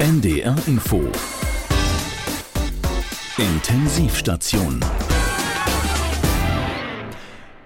[0.00, 1.02] NDR Info
[3.36, 4.78] Intensivstation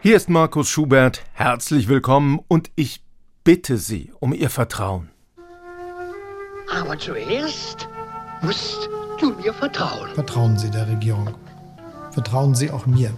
[0.01, 3.03] Hier ist Markus Schubert, herzlich willkommen und ich
[3.45, 5.11] bitte Sie um Ihr Vertrauen.
[6.75, 7.87] Aber zuerst
[8.41, 8.89] musst
[9.21, 10.09] du mir vertrauen.
[10.15, 11.35] Vertrauen Sie der Regierung.
[12.13, 13.11] Vertrauen Sie auch mir.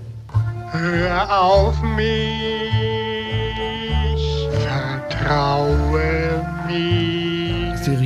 [0.73, 2.69] Hör auf mich,
[5.09, 7.14] vertraue mir.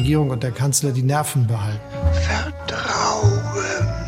[0.08, 1.82] Regierung und der Kanzler die Nerven behalten.
[2.14, 3.42] Vertraue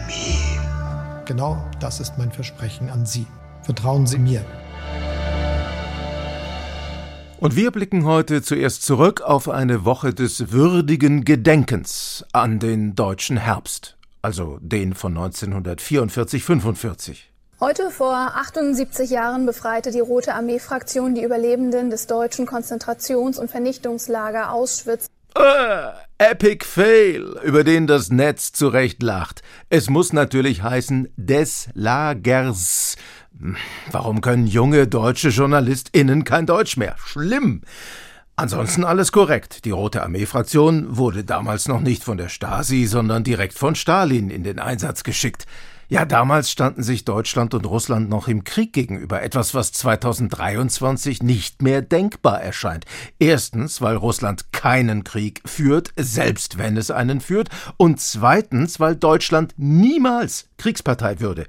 [0.06, 1.24] mir.
[1.26, 3.26] Genau das ist mein Versprechen an Sie.
[3.60, 4.42] Vertrauen Sie mir.
[7.38, 13.36] Und wir blicken heute zuerst zurück auf eine Woche des würdigen Gedenkens an den deutschen
[13.36, 17.16] Herbst, also den von 1944-45.
[17.60, 24.50] Heute vor 78 Jahren befreite die Rote Armee-Fraktion die Überlebenden des deutschen Konzentrations- und Vernichtungslager
[24.50, 25.10] Auschwitz.
[25.34, 29.42] Äh, Epic Fail, über den das Netz zurecht lacht.
[29.68, 32.96] Es muss natürlich heißen des Lagers.
[33.90, 36.96] Warum können junge deutsche JournalistInnen kein Deutsch mehr?
[36.98, 37.62] Schlimm!
[38.36, 39.66] Ansonsten alles korrekt.
[39.66, 44.44] Die Rote Armee-Fraktion wurde damals noch nicht von der Stasi, sondern direkt von Stalin in
[44.44, 45.46] den Einsatz geschickt.
[45.90, 51.62] Ja, damals standen sich Deutschland und Russland noch im Krieg gegenüber, etwas, was 2023 nicht
[51.62, 52.84] mehr denkbar erscheint.
[53.18, 59.52] Erstens, weil Russland keinen Krieg führt, selbst wenn es einen führt, und zweitens, weil Deutschland
[59.56, 61.46] niemals Kriegspartei würde.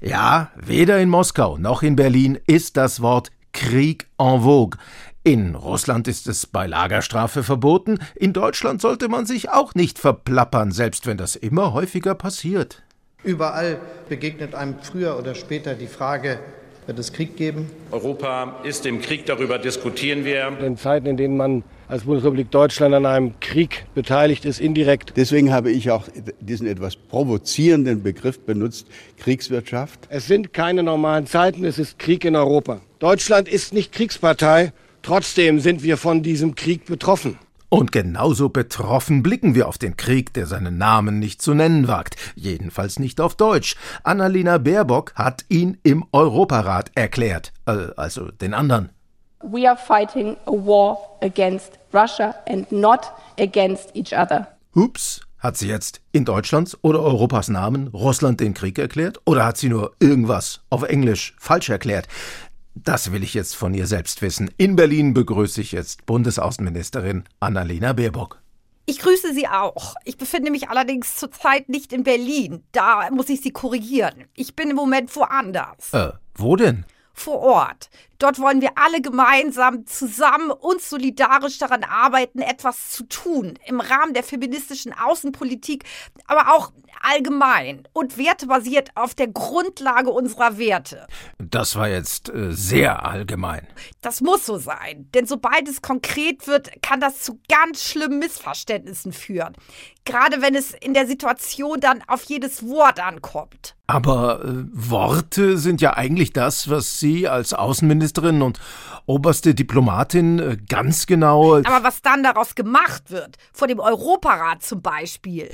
[0.00, 4.78] Ja, weder in Moskau noch in Berlin ist das Wort Krieg en vogue.
[5.22, 10.72] In Russland ist es bei Lagerstrafe verboten, in Deutschland sollte man sich auch nicht verplappern,
[10.72, 12.82] selbst wenn das immer häufiger passiert.
[13.24, 13.78] Überall
[14.08, 16.40] begegnet einem früher oder später die Frage,
[16.86, 17.70] wird es Krieg geben?
[17.92, 20.52] Europa ist im Krieg, darüber diskutieren wir.
[20.60, 25.12] In Zeiten, in denen man als Bundesrepublik Deutschland an einem Krieg beteiligt ist, indirekt.
[25.16, 26.08] Deswegen habe ich auch
[26.40, 30.00] diesen etwas provozierenden Begriff benutzt, Kriegswirtschaft.
[30.08, 32.80] Es sind keine normalen Zeiten, es ist Krieg in Europa.
[32.98, 34.72] Deutschland ist nicht Kriegspartei,
[35.02, 37.38] trotzdem sind wir von diesem Krieg betroffen.
[37.72, 42.16] Und genauso betroffen blicken wir auf den Krieg, der seinen Namen nicht zu nennen wagt,
[42.34, 43.76] jedenfalls nicht auf Deutsch.
[44.04, 48.90] Annalena Baerbock hat ihn im Europarat erklärt, äh, also den anderen.
[49.42, 54.48] We are fighting a war against Russia and not against each other.
[54.74, 59.18] Hups, hat sie jetzt in Deutschlands oder Europas Namen Russland den Krieg erklärt?
[59.24, 62.06] Oder hat sie nur irgendwas auf Englisch falsch erklärt?
[62.74, 64.50] Das will ich jetzt von ihr selbst wissen.
[64.56, 68.40] In Berlin begrüße ich jetzt Bundesaußenministerin Annalena Baerbock.
[68.86, 69.94] Ich grüße Sie auch.
[70.04, 72.64] Ich befinde mich allerdings zurzeit nicht in Berlin.
[72.72, 74.24] Da muss ich Sie korrigieren.
[74.34, 75.92] Ich bin im Moment woanders.
[75.92, 76.84] Äh, wo denn?
[77.14, 77.90] Vor Ort.
[78.18, 83.58] Dort wollen wir alle gemeinsam zusammen und solidarisch daran arbeiten, etwas zu tun.
[83.66, 85.84] Im Rahmen der feministischen Außenpolitik,
[86.26, 86.72] aber auch
[87.02, 91.06] allgemein und wertebasiert auf der Grundlage unserer Werte.
[91.38, 93.66] Das war jetzt äh, sehr allgemein.
[94.00, 99.12] Das muss so sein, denn sobald es konkret wird, kann das zu ganz schlimmen Missverständnissen
[99.12, 99.54] führen.
[100.04, 103.76] Gerade wenn es in der Situation dann auf jedes Wort ankommt.
[103.92, 108.58] Aber äh, Worte sind ja eigentlich das, was Sie als Außenministerin und
[109.04, 111.56] oberste Diplomatin äh, ganz genau.
[111.56, 115.50] Aber was dann daraus gemacht wird, vor dem Europarat zum Beispiel.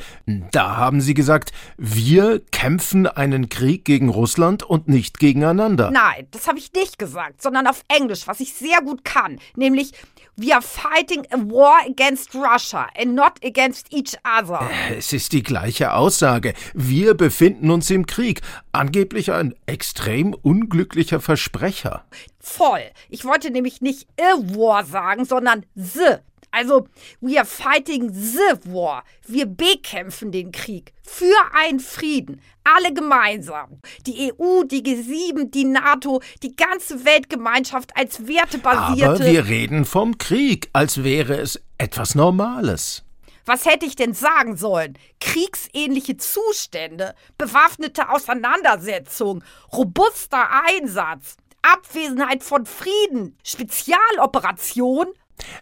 [0.52, 5.90] Da haben Sie gesagt, wir kämpfen einen Krieg gegen Russland und nicht gegeneinander.
[5.90, 9.94] Nein, das habe ich nicht gesagt, sondern auf Englisch, was ich sehr gut kann, nämlich
[10.40, 14.70] We are fighting a war against Russia and not against each other.
[14.96, 16.54] Es ist die gleiche Aussage.
[16.74, 18.40] Wir befinden uns im Krieg.
[18.70, 22.04] Angeblich ein extrem unglücklicher Versprecher.
[22.38, 22.82] Voll.
[23.08, 26.18] Ich wollte nämlich nicht a war sagen, sondern the.
[26.50, 26.88] Also,
[27.20, 29.04] we are fighting the war.
[29.26, 30.92] Wir bekämpfen den Krieg.
[31.02, 32.40] Für einen Frieden.
[32.64, 33.80] Alle gemeinsam.
[34.06, 39.24] Die EU, die G7, die NATO, die ganze Weltgemeinschaft als wertebasierte.
[39.24, 43.04] Aber wir reden vom Krieg, als wäre es etwas Normales.
[43.48, 44.98] Was hätte ich denn sagen sollen?
[45.20, 55.06] Kriegsähnliche Zustände, bewaffnete Auseinandersetzung, robuster Einsatz, Abwesenheit von Frieden, Spezialoperation?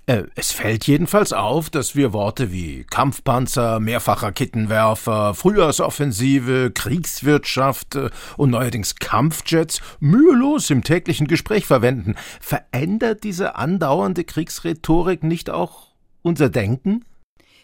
[0.06, 8.50] Äh, es fällt jedenfalls auf, dass wir Worte wie Kampfpanzer, Mehrfachraketenwerfer, Frühjahrsoffensive, Kriegswirtschaft äh, und
[8.50, 12.14] neuerdings Kampfjets mühelos im täglichen Gespräch verwenden.
[12.40, 15.88] Verändert diese andauernde Kriegsrhetorik nicht auch
[16.22, 17.04] unser Denken?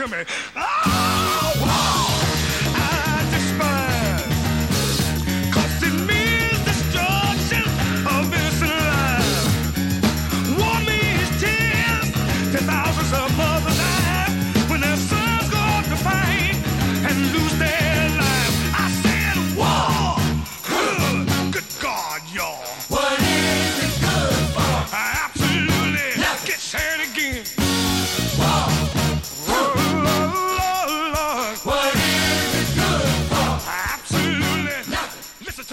[0.00, 0.24] To me.
[0.56, 0.79] Oh,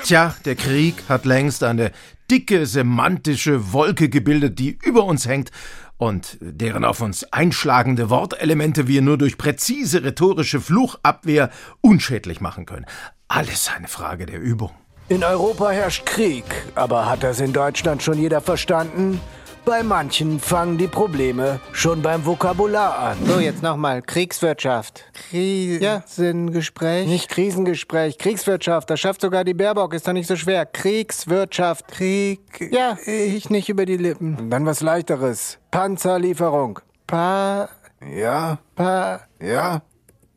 [0.08, 1.92] Tja, der Krieg hat längst eine
[2.32, 5.52] dicke semantische Wolke gebildet, die über uns hängt
[5.98, 11.50] und deren auf uns einschlagende Wortelemente wir nur durch präzise rhetorische Fluchabwehr
[11.82, 12.86] unschädlich machen können.
[13.28, 14.72] Alles eine Frage der Übung.
[15.10, 16.46] In Europa herrscht Krieg,
[16.76, 19.20] aber hat das in Deutschland schon jeder verstanden?
[19.68, 23.18] Bei manchen fangen die Probleme schon beim Vokabular an.
[23.26, 24.02] So, jetzt nochmal.
[24.02, 25.04] Kriegswirtschaft.
[25.30, 27.06] Krisengespräch?
[27.06, 28.90] Nicht Krisengespräch, Kriegswirtschaft.
[28.90, 30.66] Das schafft sogar die Baerbock, ist doch nicht so schwer.
[30.66, 31.90] Kriegswirtschaft.
[31.90, 32.40] Krieg.
[32.72, 34.50] Ja, ich nicht über die Lippen.
[34.50, 35.58] Dann was leichteres.
[35.70, 36.80] Panzerlieferung.
[37.06, 37.68] Pa.
[38.10, 38.60] Ja.
[38.74, 39.20] Pa.
[39.42, 39.82] Ja.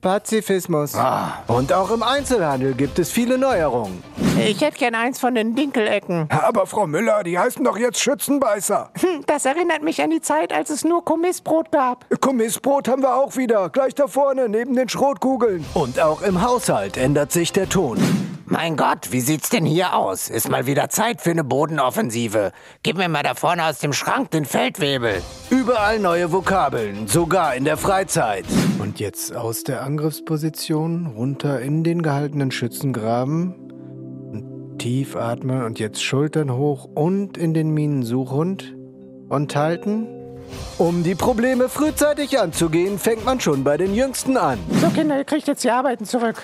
[0.00, 0.94] Pazifismus.
[0.94, 1.42] Ah.
[1.46, 4.02] Und auch im Einzelhandel gibt es viele Neuerungen.
[4.38, 6.26] Ich hätte gern eins von den Dinkelecken.
[6.30, 8.90] Aber Frau Müller, die heißen doch jetzt Schützenbeißer.
[8.98, 12.06] Hm, Das erinnert mich an die Zeit, als es nur Kommissbrot gab.
[12.20, 13.68] Kommissbrot haben wir auch wieder.
[13.68, 15.64] Gleich da vorne, neben den Schrotkugeln.
[15.74, 17.98] Und auch im Haushalt ändert sich der Ton.
[18.52, 20.28] Mein Gott, wie sieht's denn hier aus?
[20.28, 22.50] Ist mal wieder Zeit für eine Bodenoffensive.
[22.82, 25.22] Gib mir mal da vorne aus dem Schrank den Feldwebel.
[25.50, 28.44] Überall neue Vokabeln, sogar in der Freizeit.
[28.80, 33.54] Und jetzt aus der Angriffsposition runter in den gehaltenen Schützengraben.
[34.32, 38.74] Und tief atmen und jetzt Schultern hoch und in den Minensuchhund.
[39.28, 40.08] Und halten.
[40.76, 44.58] Um die Probleme frühzeitig anzugehen, fängt man schon bei den Jüngsten an.
[44.80, 46.42] So, Kinder, ihr kriegt jetzt die Arbeiten zurück.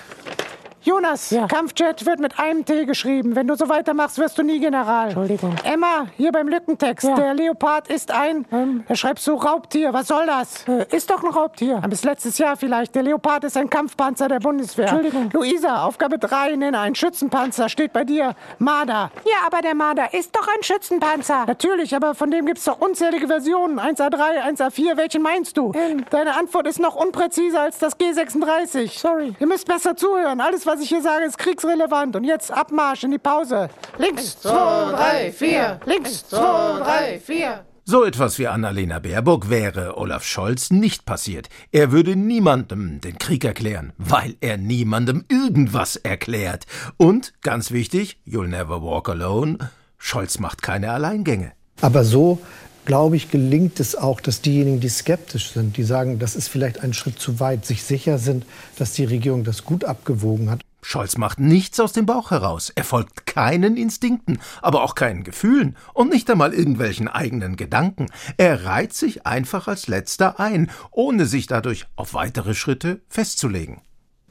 [0.83, 3.35] Jonas, Kampfjet wird mit einem T geschrieben.
[3.35, 5.05] Wenn du so weitermachst, wirst du nie General.
[5.05, 5.55] Entschuldigung.
[5.63, 7.07] Emma, hier beim Lückentext.
[7.07, 7.15] Ja.
[7.15, 8.45] Der Leopard ist ein.
[8.51, 8.83] Ähm.
[8.87, 9.93] Da schreibst du Raubtier.
[9.93, 10.67] Was soll das?
[10.67, 11.81] Äh, ist doch ein Raubtier.
[11.89, 12.95] Bis letztes Jahr vielleicht.
[12.95, 14.87] Der Leopard ist ein Kampfpanzer der Bundeswehr.
[14.87, 15.29] Entschuldigung.
[15.33, 17.69] Luisa, Aufgabe 3, nenne einen Schützenpanzer.
[17.69, 18.35] Steht bei dir.
[18.59, 19.11] Marder.
[19.25, 21.45] Ja, aber der Marder ist doch ein Schützenpanzer.
[21.47, 23.79] Natürlich, aber von dem gibt's doch unzählige Versionen.
[23.79, 24.97] 1A3, 1A4.
[24.97, 25.71] Welchen meinst du?
[25.75, 26.05] Ähm.
[26.09, 28.99] Deine Antwort ist noch unpräziser als das G36.
[28.99, 29.33] Sorry.
[29.39, 30.39] Ihr müsst besser zuhören.
[30.41, 32.15] Alles, was ich hier sage, ist kriegsrelevant.
[32.15, 33.69] Und jetzt Abmarsch in die Pause.
[33.97, 35.79] Links, zwei, drei, vier.
[35.85, 37.65] Links, zwei, drei, vier.
[37.89, 41.47] So etwas wie Annalena Baerbock wäre Olaf Scholz nicht passiert.
[41.71, 46.65] Er würde niemandem den Krieg erklären, weil er niemandem irgendwas erklärt.
[46.97, 49.57] Und, ganz wichtig, you'll never walk alone,
[49.97, 51.53] Scholz macht keine Alleingänge.
[51.79, 52.39] Aber so,
[52.83, 56.81] glaube ich, gelingt es auch, dass diejenigen, die skeptisch sind, die sagen, das ist vielleicht
[56.83, 58.45] ein Schritt zu weit, sich sicher sind,
[58.77, 60.59] dass die Regierung das gut abgewogen hat.
[60.89, 62.71] Scholz macht nichts aus dem Bauch heraus.
[62.73, 68.05] Er folgt keinen Instinkten, aber auch keinen Gefühlen und nicht einmal irgendwelchen eigenen Gedanken.
[68.37, 73.81] Er reiht sich einfach als letzter ein, ohne sich dadurch auf weitere Schritte festzulegen.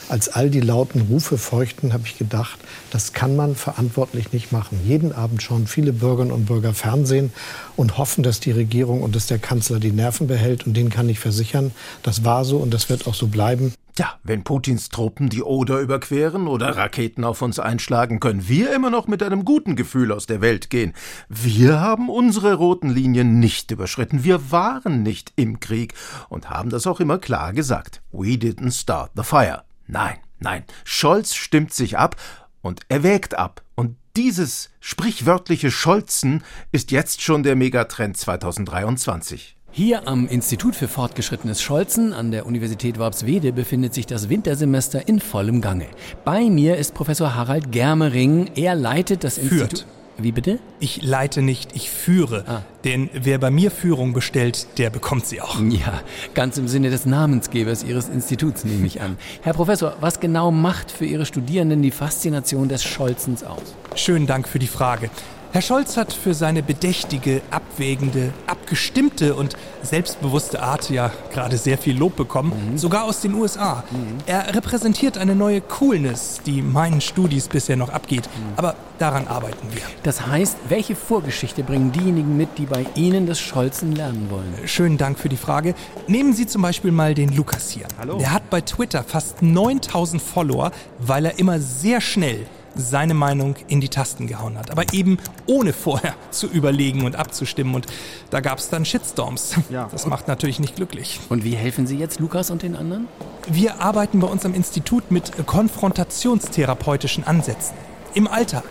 [0.09, 2.61] Als all die lauten Rufe feuchten, habe ich gedacht,
[2.91, 4.79] das kann man verantwortlich nicht machen.
[4.87, 7.33] Jeden Abend schauen viele Bürgerinnen und Bürger Fernsehen
[7.75, 10.65] und hoffen, dass die Regierung und dass der Kanzler die Nerven behält.
[10.65, 11.73] Und denen kann ich versichern,
[12.05, 13.75] das war so und das wird auch so bleiben.
[13.99, 18.91] Ja, wenn Putins Truppen die Oder überqueren oder Raketen auf uns einschlagen, können wir immer
[18.91, 20.93] noch mit einem guten Gefühl aus der Welt gehen.
[21.29, 24.23] Wir haben unsere roten Linien nicht überschritten.
[24.23, 25.95] Wir waren nicht im Krieg
[26.29, 28.03] und haben das auch immer klar gesagt.
[28.13, 29.66] We didn't start the fire.
[29.87, 30.65] Nein, nein.
[30.85, 32.17] Scholz stimmt sich ab
[32.63, 33.63] und er wägt ab.
[33.75, 39.57] Und dieses sprichwörtliche Scholzen ist jetzt schon der Megatrend 2023.
[39.71, 45.21] Hier am Institut für fortgeschrittenes Scholzen an der Universität Worpswede befindet sich das Wintersemester in
[45.21, 45.87] vollem Gange.
[46.25, 48.53] Bei mir ist Professor Harald Germering.
[48.55, 49.85] Er leitet das Institut.
[50.19, 50.59] Wie bitte?
[50.81, 52.65] Ich leite nicht, ich führe.
[52.85, 55.61] Denn wer bei mir Führung bestellt, der bekommt sie auch.
[55.61, 56.01] Ja,
[56.35, 59.19] ganz im Sinne des Namensgebers Ihres Instituts nehme ich an.
[59.43, 63.75] Herr Professor, was genau macht für Ihre Studierenden die Faszination des Scholzens aus?
[63.95, 65.11] Schönen Dank für die Frage.
[65.57, 71.97] Herr Scholz hat für seine bedächtige, abwägende, abgestimmte und selbstbewusste Art ja gerade sehr viel
[71.97, 73.83] Lob bekommen, sogar aus den USA.
[74.27, 78.29] Er repräsentiert eine neue Coolness, die meinen Studis bisher noch abgeht.
[78.57, 79.81] Aber daran arbeiten wir.
[80.03, 84.53] Das heißt, welche Vorgeschichte bringen diejenigen mit, die bei Ihnen des Scholzen lernen wollen?
[84.67, 85.75] Schönen Dank für die Frage.
[86.07, 87.87] Nehmen Sie zum Beispiel mal den Lukas hier.
[87.99, 88.19] Hallo.
[88.19, 93.81] Der hat bei Twitter fast 9000 Follower, weil er immer sehr schnell seine Meinung in
[93.81, 94.71] die Tasten gehauen hat.
[94.71, 97.75] Aber eben ohne vorher zu überlegen und abzustimmen.
[97.75, 97.87] Und
[98.31, 99.57] da gab es dann Shitstorms.
[99.71, 101.21] Das macht natürlich nicht glücklich.
[101.29, 103.09] Und wie helfen Sie jetzt Lukas und den anderen?
[103.49, 107.75] Wir arbeiten bei uns am Institut mit konfrontationstherapeutischen Ansätzen.
[108.15, 108.65] Im Alltag.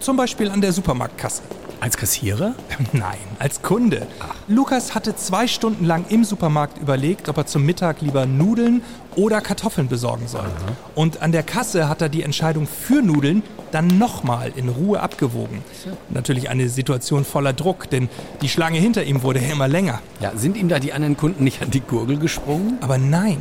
[0.00, 1.42] Zum Beispiel an der Supermarktkasse.
[1.80, 2.54] Als Kassierer?
[2.92, 4.06] Nein, als Kunde.
[4.48, 8.82] Lukas hatte zwei Stunden lang im Supermarkt überlegt, ob er zum Mittag lieber Nudeln
[9.16, 10.46] oder Kartoffeln besorgen soll.
[10.94, 13.42] Und an der Kasse hat er die Entscheidung für Nudeln
[13.72, 15.62] dann nochmal in Ruhe abgewogen.
[16.10, 18.08] Natürlich eine Situation voller Druck, denn
[18.42, 20.00] die Schlange hinter ihm wurde ja immer länger.
[20.20, 22.78] Ja, sind ihm da die anderen Kunden nicht an die Gurgel gesprungen?
[22.80, 23.38] Aber nein,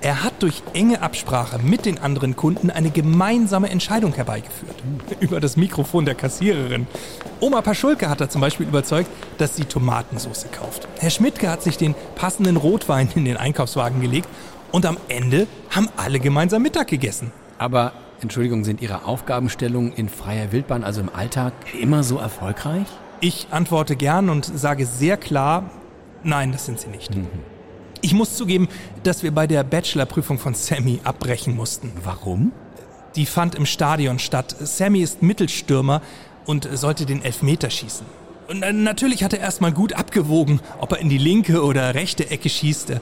[0.00, 4.76] er hat durch enge Absprache mit den anderen Kunden eine gemeinsame Entscheidung herbeigeführt.
[5.20, 6.86] Über das Mikrofon der Kassiererin.
[7.40, 10.88] Oma Paschulke hat er zum Beispiel überzeugt, dass sie Tomatensauce kauft.
[10.98, 14.28] Herr Schmidtke hat sich den passenden Rotwein in den Einkaufswagen gelegt
[14.72, 17.32] und am Ende haben alle gemeinsam Mittag gegessen.
[17.58, 22.86] Aber, Entschuldigung, sind Ihre Aufgabenstellungen in freier Wildbahn, also im Alltag, immer so erfolgreich?
[23.20, 25.70] Ich antworte gern und sage sehr klar,
[26.22, 27.10] nein, das sind sie nicht.
[28.02, 28.68] Ich muss zugeben,
[29.02, 31.92] dass wir bei der Bachelorprüfung von Sammy abbrechen mussten.
[32.04, 32.52] Warum?
[33.16, 34.54] Die fand im Stadion statt.
[34.60, 36.02] Sammy ist Mittelstürmer
[36.44, 38.06] und sollte den Elfmeter schießen.
[38.48, 42.48] Und natürlich hat er erstmal gut abgewogen, ob er in die linke oder rechte Ecke
[42.48, 42.92] schießt.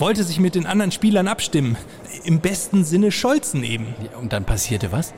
[0.00, 1.76] Wollte sich mit den anderen Spielern abstimmen.
[2.24, 3.94] Im besten Sinne Scholzen eben.
[4.18, 5.12] und dann passierte was?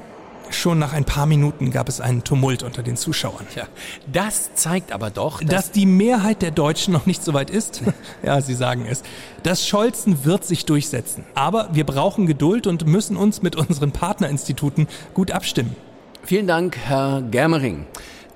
[0.50, 3.46] Schon nach ein paar Minuten gab es einen Tumult unter den Zuschauern.
[3.54, 3.68] Ja,
[4.12, 7.80] das zeigt aber doch, dass, Dass die Mehrheit der Deutschen noch nicht so weit ist?
[8.24, 9.04] ja, Sie sagen es.
[9.44, 11.24] Das Scholzen wird sich durchsetzen.
[11.36, 15.76] Aber wir brauchen Geduld und müssen uns mit unseren Partnerinstituten gut abstimmen.
[16.24, 17.86] Vielen Dank, Herr Germering.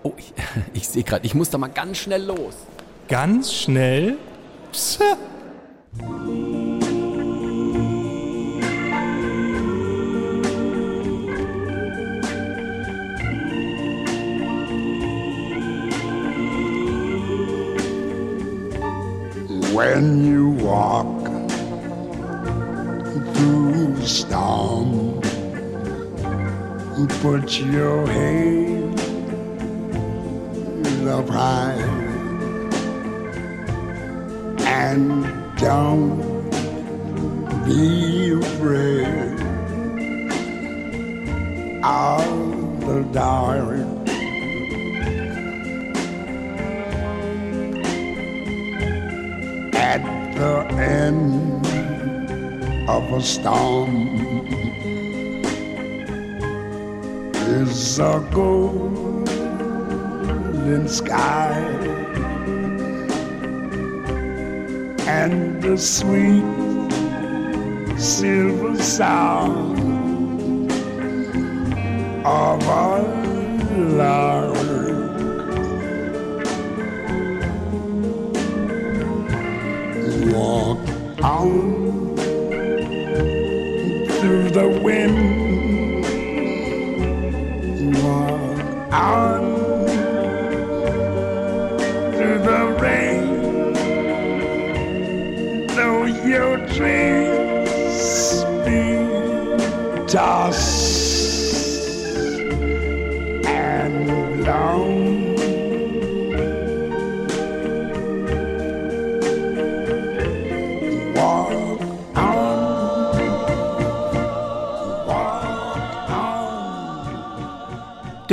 [0.05, 0.33] Oh, ich,
[0.75, 2.55] ich sehe gerade, ich muss da mal ganz schnell los.
[3.09, 4.17] Ganz schnell?
[4.71, 5.03] Psst.
[19.73, 21.07] When you walk
[23.35, 25.21] through the storm,
[27.23, 29.00] put your head
[31.09, 31.75] up high
[34.67, 36.50] and don't
[37.64, 39.40] be afraid
[41.82, 43.86] of the dark.
[49.75, 50.02] At
[50.36, 51.66] the end
[52.88, 53.92] of a storm
[57.46, 59.26] is a golden
[60.88, 62.05] sky
[65.23, 66.44] and the sweet
[67.99, 70.70] silver sound
[72.26, 72.99] of a
[73.96, 74.56] lark.
[80.35, 80.85] Walk
[81.25, 82.16] on
[84.18, 85.36] through the wind.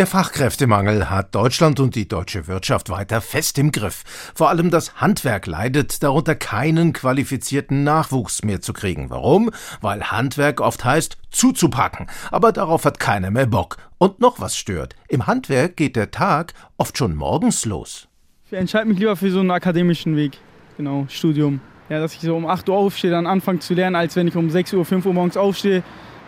[0.03, 4.03] Der Fachkräftemangel hat Deutschland und die deutsche Wirtschaft weiter fest im Griff.
[4.35, 9.09] Vor allem das Handwerk leidet darunter, keinen qualifizierten Nachwuchs mehr zu kriegen.
[9.09, 9.49] Warum?
[9.79, 12.07] Weil Handwerk oft heißt, zuzupacken.
[12.31, 13.77] Aber darauf hat keiner mehr Bock.
[13.97, 14.93] Und noch was stört.
[15.07, 18.09] Im Handwerk geht der Tag oft schon morgens los.
[18.51, 20.37] Ich entscheide mich lieber für so einen akademischen Weg.
[20.75, 21.61] Genau, Studium.
[21.87, 24.35] Ja, dass ich so um 8 Uhr aufstehe, dann anfange zu lernen, als wenn ich
[24.35, 25.81] um 6 Uhr, 5 Uhr morgens aufstehe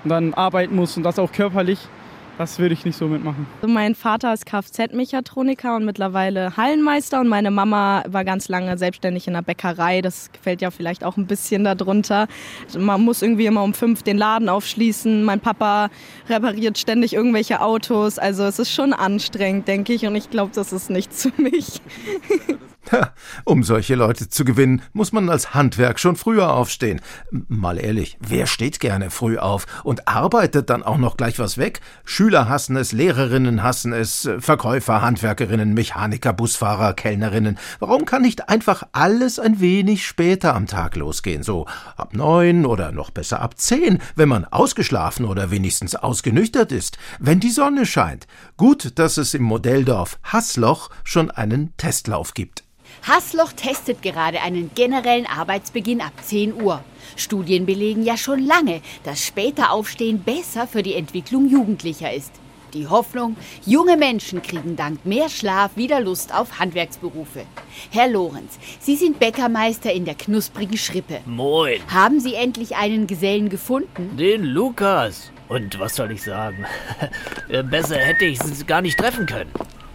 [0.06, 1.90] und dann arbeiten muss und das auch körperlich.
[2.38, 3.48] Das würde ich nicht so mitmachen.
[3.62, 9.28] Also mein Vater ist Kfz-Mechatroniker und mittlerweile Hallenmeister und meine Mama war ganz lange selbstständig
[9.28, 10.02] in der Bäckerei.
[10.02, 12.28] Das gefällt ja vielleicht auch ein bisschen darunter.
[12.78, 15.24] Man muss irgendwie immer um fünf den Laden aufschließen.
[15.24, 15.90] Mein Papa
[16.30, 18.20] repariert ständig irgendwelche Autos.
[18.20, 20.06] Also es ist schon anstrengend, denke ich.
[20.06, 21.82] Und ich glaube, das ist nichts für mich.
[23.44, 27.02] Um solche Leute zu gewinnen, muss man als Handwerk schon früher aufstehen.
[27.48, 31.82] Mal ehrlich, wer steht gerne früh auf und arbeitet dann auch noch gleich was weg?
[32.04, 37.58] Schüler hassen es, Lehrerinnen hassen es, Verkäufer, Handwerkerinnen, Mechaniker, Busfahrer, Kellnerinnen.
[37.80, 41.44] Warum kann nicht einfach alles ein wenig später am Tag losgehen?
[41.44, 41.66] So
[41.98, 47.40] ab neun oder noch besser ab zehn, wenn man ausgeschlafen oder wenigstens ausgenüchtert ist, wenn
[47.40, 48.28] die Sonne scheint.
[48.58, 52.64] Gut, dass es im Modelldorf Hassloch schon einen Testlauf gibt.
[53.08, 56.84] Hassloch testet gerade einen generellen Arbeitsbeginn ab 10 Uhr.
[57.16, 62.32] Studien belegen ja schon lange, dass später Aufstehen besser für die Entwicklung Jugendlicher ist.
[62.74, 67.46] Die Hoffnung, junge Menschen kriegen dank mehr Schlaf wieder Lust auf Handwerksberufe.
[67.92, 71.22] Herr Lorenz, Sie sind Bäckermeister in der knusprigen Schrippe.
[71.26, 71.80] Moin.
[71.94, 74.18] Haben Sie endlich einen Gesellen gefunden?
[74.18, 75.32] Den Lukas.
[75.48, 76.66] Und was soll ich sagen?
[77.48, 79.52] Äh, Besser hätte ich es gar nicht treffen können.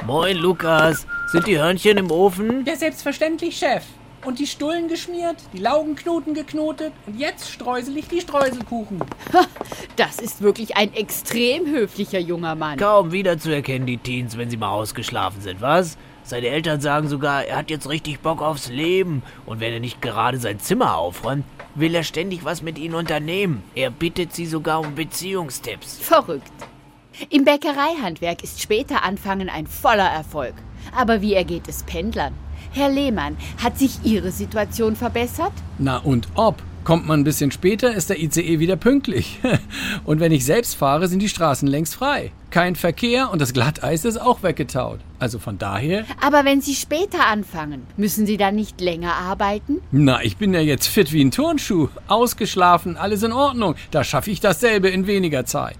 [0.06, 1.06] Moin, Lukas.
[1.26, 2.64] Sind die Hörnchen im Ofen?
[2.64, 3.84] Ja, selbstverständlich, Chef.
[4.24, 9.02] Und die Stullen geschmiert, die Laugenknoten geknotet und jetzt streusel ich die Streuselkuchen.
[9.96, 12.78] Das ist wirklich ein extrem höflicher junger Mann.
[12.78, 15.98] Kaum wiederzuerkennen, die Teens, wenn sie mal ausgeschlafen sind, was?
[16.22, 19.22] Seine Eltern sagen sogar, er hat jetzt richtig Bock aufs Leben.
[19.44, 23.62] Und wenn er nicht gerade sein Zimmer aufräumt, will er ständig was mit ihnen unternehmen.
[23.74, 25.98] Er bittet sie sogar um Beziehungstipps.
[25.98, 26.52] Verrückt.
[27.28, 30.54] Im Bäckereihandwerk ist später Anfangen ein voller Erfolg.
[30.96, 32.34] Aber wie ergeht es Pendlern?
[32.72, 35.52] Herr Lehmann, hat sich Ihre Situation verbessert?
[35.78, 36.62] Na und ob?
[36.82, 39.38] Kommt man ein bisschen später, ist der ICE wieder pünktlich.
[40.04, 42.32] Und wenn ich selbst fahre, sind die Straßen längst frei.
[42.48, 44.98] Kein Verkehr und das Glatteis ist auch weggetaut.
[45.18, 46.04] Also von daher.
[46.20, 49.80] Aber wenn Sie später anfangen, müssen Sie dann nicht länger arbeiten?
[49.92, 51.88] Na, ich bin ja jetzt fit wie ein Turnschuh.
[52.08, 53.76] Ausgeschlafen, alles in Ordnung.
[53.90, 55.76] Da schaffe ich dasselbe in weniger Zeit.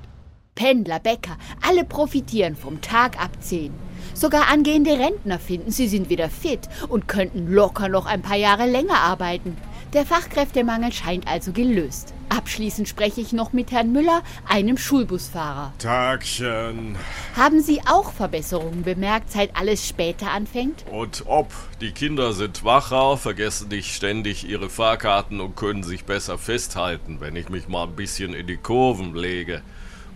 [0.54, 3.73] Pendler, Bäcker, alle profitieren vom Tag ab 10.
[4.14, 8.66] Sogar angehende Rentner finden, sie sind wieder fit und könnten locker noch ein paar Jahre
[8.66, 9.57] länger arbeiten.
[9.92, 12.14] Der Fachkräftemangel scheint also gelöst.
[12.29, 15.72] Abschließend spreche ich noch mit Herrn Müller, einem Schulbusfahrer.
[15.79, 16.96] Tagchen.
[17.35, 20.85] Haben Sie auch Verbesserungen bemerkt, seit alles später anfängt?
[20.92, 26.38] Und ob, die Kinder sind wacher, vergessen nicht ständig ihre Fahrkarten und können sich besser
[26.38, 29.62] festhalten, wenn ich mich mal ein bisschen in die Kurven lege.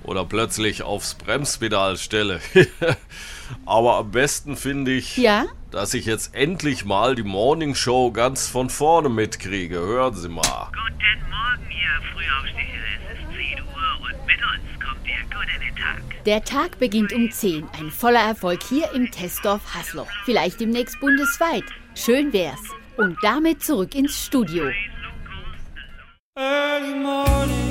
[0.04, 2.40] Oder plötzlich aufs Bremspedal stelle.
[3.66, 5.46] Aber am besten finde ich, Ja?
[5.70, 9.76] dass ich jetzt endlich mal die Morning Show ganz von vorne mitkriege.
[9.78, 10.68] Hören Sie mal.
[10.72, 12.84] Guten Morgen, ihr Frühaufsteher.
[13.12, 16.24] Es ist 10 Uhr und mit uns kommt ihr gut in den Tag.
[16.24, 17.66] Der Tag beginnt um 10.
[17.78, 20.08] Ein voller Erfolg hier im Testdorf Hasloch.
[20.26, 21.64] Vielleicht demnächst bundesweit.
[21.94, 22.60] Schön wär's.
[22.96, 24.70] Und damit zurück ins Studio.
[26.36, 27.63] Early morning,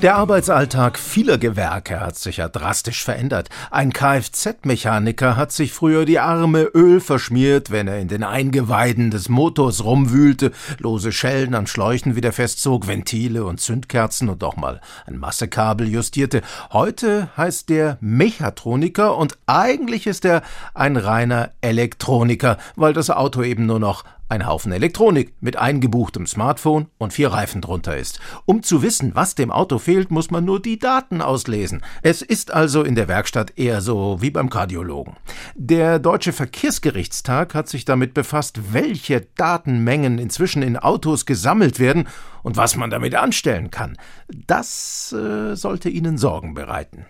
[0.00, 3.48] Der Arbeitsalltag vieler Gewerke hat sich ja drastisch verändert.
[3.72, 9.28] Ein Kfz-Mechaniker hat sich früher die Arme Öl verschmiert, wenn er in den Eingeweiden des
[9.28, 15.18] Motors rumwühlte, lose Schellen an Schläuchen wieder festzog, Ventile und Zündkerzen und auch mal ein
[15.18, 16.42] Massekabel justierte.
[16.72, 20.42] Heute heißt der Mechatroniker und eigentlich ist er
[20.74, 26.88] ein reiner Elektroniker, weil das Auto eben nur noch ein Haufen Elektronik mit eingebuchtem Smartphone
[26.98, 28.20] und vier Reifen drunter ist.
[28.44, 31.82] Um zu wissen, was dem Auto fehlt, muss man nur die Daten auslesen.
[32.02, 35.16] Es ist also in der Werkstatt eher so wie beim Kardiologen.
[35.54, 42.08] Der Deutsche Verkehrsgerichtstag hat sich damit befasst, welche Datenmengen inzwischen in Autos gesammelt werden
[42.42, 43.96] und was man damit anstellen kann.
[44.28, 47.06] Das äh, sollte Ihnen Sorgen bereiten.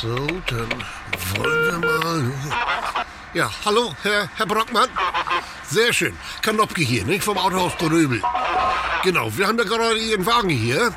[0.00, 0.14] So,
[0.46, 0.68] dann
[1.36, 2.32] wollen wir mal.
[3.34, 4.88] Ja, hallo, Herr, Herr Brockmann.
[5.68, 6.14] Sehr schön.
[6.42, 7.24] Kanopke hier, nicht?
[7.24, 8.22] Vom Autohaus Dröbel.
[9.02, 10.92] Genau, wir haben ja gerade Ihren Wagen hier.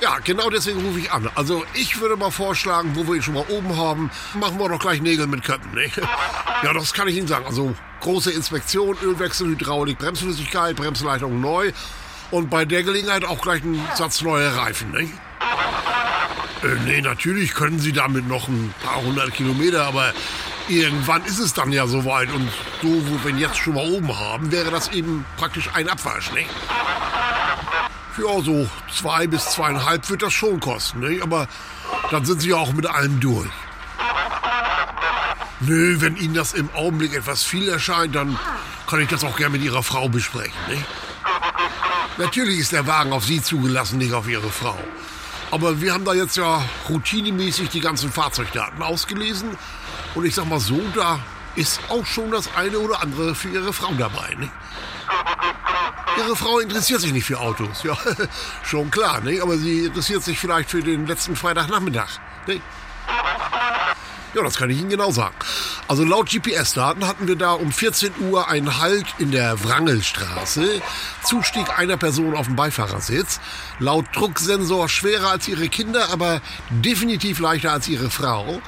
[0.00, 1.28] Ja, genau deswegen rufe ich an.
[1.34, 4.78] Also ich würde mal vorschlagen, wo wir ihn schon mal oben haben, machen wir doch
[4.78, 6.00] gleich Nägel mit Köppen, nicht?
[6.64, 7.46] Ja, das kann ich Ihnen sagen.
[7.46, 11.70] Also große Inspektion, Ölwechsel, Hydraulik, Bremsflüssigkeit, Bremsleitung neu
[12.32, 15.12] und bei der Gelegenheit auch gleich ein Satz neue Reifen, nicht?
[16.64, 20.12] Äh, nee, natürlich können Sie damit noch ein paar hundert Kilometer, aber
[20.68, 22.30] irgendwann ist es dann ja soweit.
[22.32, 22.48] Und
[22.82, 26.32] so, wo wir ihn jetzt schon mal oben haben, wäre das eben praktisch ein Abwasch,
[26.32, 26.50] nicht?
[28.18, 31.22] Ja, so zwei bis zweieinhalb wird das schon kosten, nicht?
[31.22, 31.46] Aber
[32.10, 33.50] dann sind Sie ja auch mit allem durch.
[35.60, 38.38] Nö, wenn Ihnen das im Augenblick etwas viel erscheint, dann
[38.86, 40.84] kann ich das auch gerne mit Ihrer Frau besprechen, nicht?
[42.16, 44.76] Natürlich ist der Wagen auf Sie zugelassen, nicht auf Ihre Frau.
[45.50, 49.56] Aber wir haben da jetzt ja routinemäßig die ganzen Fahrzeugdaten ausgelesen.
[50.14, 51.20] Und ich sag mal so, da
[51.54, 54.52] ist auch schon das eine oder andere für Ihre Frau dabei, nicht?
[56.16, 57.96] Ihre Frau interessiert sich nicht für Autos, ja,
[58.64, 59.42] schon klar, nicht?
[59.42, 62.62] Aber sie interessiert sich vielleicht für den letzten Freitagnachmittag, nicht?
[64.34, 65.34] Ja, das kann ich Ihnen genau sagen.
[65.88, 70.82] Also laut GPS-Daten hatten wir da um 14 Uhr einen Halt in der Wrangelstraße,
[71.24, 73.40] Zustieg einer Person auf dem Beifahrersitz,
[73.78, 78.60] laut Drucksensor schwerer als Ihre Kinder, aber definitiv leichter als Ihre Frau.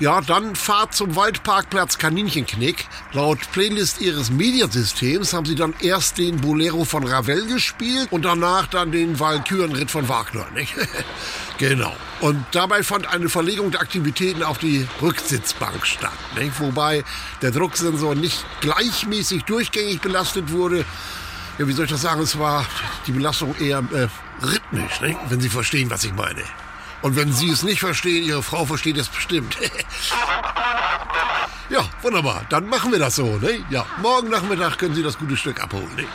[0.00, 2.86] Ja, dann Fahrt zum Waldparkplatz Kaninchenknick.
[3.12, 8.66] Laut Playlist ihres Mediasystems haben sie dann erst den Bolero von Ravel gespielt und danach
[8.66, 10.74] dann den Walkürenritt von Wagner, nicht?
[11.58, 11.94] genau.
[12.20, 16.58] Und dabei fand eine Verlegung der Aktivitäten auf die Rücksitzbank statt, nicht?
[16.58, 17.04] Wobei
[17.40, 20.84] der Drucksensor nicht gleichmäßig durchgängig belastet wurde.
[21.58, 22.20] Ja, wie soll ich das sagen?
[22.20, 22.66] Es war
[23.06, 24.08] die Belastung eher äh,
[24.44, 25.18] rhythmisch, nicht?
[25.28, 26.42] wenn Sie verstehen, was ich meine.
[27.04, 29.58] Und wenn Sie es nicht verstehen, Ihre Frau versteht es bestimmt.
[31.68, 32.46] ja, wunderbar.
[32.48, 33.62] Dann machen wir das so, ne?
[33.68, 36.06] Ja, morgen Nachmittag können Sie das gute Stück abholen, ne?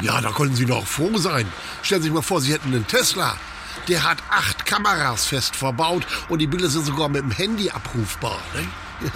[0.00, 1.46] Ja, da können Sie doch froh sein.
[1.82, 3.36] Stellen Sie sich mal vor, Sie hätten einen Tesla.
[3.88, 8.38] Der hat acht Kameras fest verbaut und die Bilder sind sogar mit dem Handy abrufbar,
[8.54, 8.66] ne?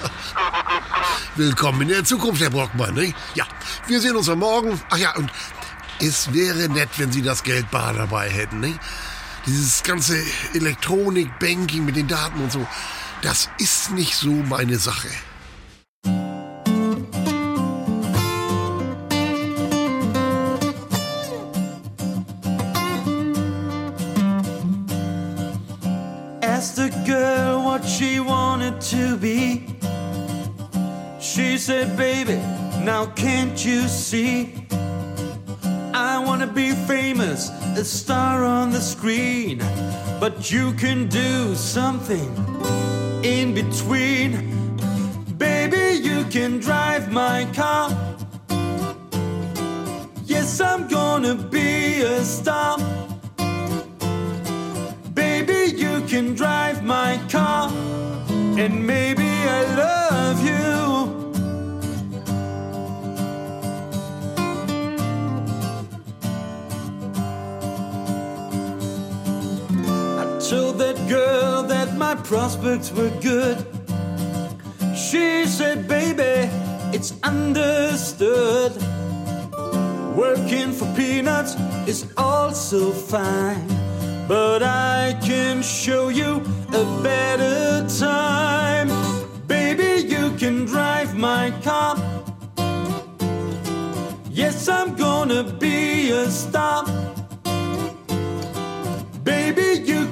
[1.37, 3.14] Willkommen in der Zukunft, Herr Brockmann, ne?
[3.35, 3.47] Ja,
[3.87, 4.79] wir sehen uns am Morgen.
[4.90, 5.33] Ach ja, und
[5.99, 8.79] es wäre nett, wenn Sie das Geld bar dabei hätten, ne?
[9.47, 10.17] Dieses ganze
[10.55, 12.67] Elektronik, Banking mit den Daten und so,
[13.21, 15.09] das ist nicht so meine Sache.
[26.41, 29.67] Asked the girl what she wanted to be.
[31.21, 32.37] She said, Baby,
[32.83, 34.67] now can't you see?
[35.93, 39.59] I wanna be famous, a star on the screen.
[40.21, 42.31] But you can do something
[43.25, 44.31] in between.
[45.37, 47.91] Baby, you can drive my car.
[50.25, 52.79] Yes, I'm gonna be a star.
[55.13, 57.71] Baby, you can drive my car.
[58.57, 59.24] And maybe
[70.75, 73.59] told that girl that my prospects were good.
[74.97, 76.49] She said, baby,
[76.93, 78.73] it's understood.
[80.17, 81.57] Working for peanuts
[81.87, 83.67] is also fine.
[84.29, 88.89] But I can show you a better time.
[89.47, 91.97] Baby, you can drive my car.
[94.31, 96.85] Yes, I'm gonna be a star.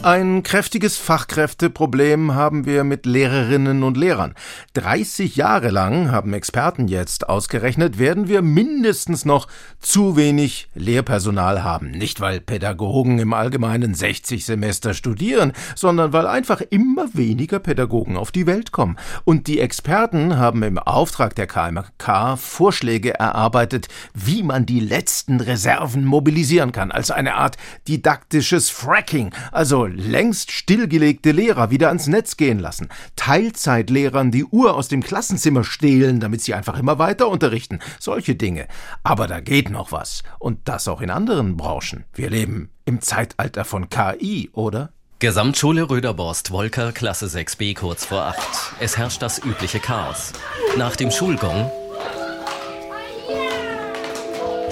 [0.00, 4.36] Ein kräftiges Fachkräfteproblem haben wir mit Lehrerinnen und Lehrern.
[4.74, 9.48] 30 Jahre lang, haben Experten jetzt ausgerechnet, werden wir mindestens noch
[9.80, 11.90] zu wenig Lehrpersonal haben.
[11.90, 18.30] Nicht, weil Pädagogen im Allgemeinen 60 Semester studieren, sondern weil einfach immer weniger Pädagogen auf
[18.30, 18.98] die Welt kommen.
[19.24, 26.04] Und die Experten haben im Auftrag der KMK Vorschläge erarbeitet, wie man die letzten Reserven
[26.04, 27.56] mobilisieren kann, als eine Art
[27.88, 34.88] didaktisches Fracking, also längst stillgelegte Lehrer wieder ans Netz gehen lassen, Teilzeitlehrern die Uhr aus
[34.88, 38.68] dem Klassenzimmer stehlen, damit sie einfach immer weiter unterrichten, solche Dinge.
[39.02, 40.22] Aber da geht noch was.
[40.38, 42.04] Und das auch in anderen Branchen.
[42.14, 44.92] Wir leben im Zeitalter von KI, oder?
[45.20, 48.38] Gesamtschule Röderborst, Wolker, Klasse 6b, kurz vor 8.
[48.78, 50.32] Es herrscht das übliche Chaos.
[50.76, 51.68] Nach dem Schulgong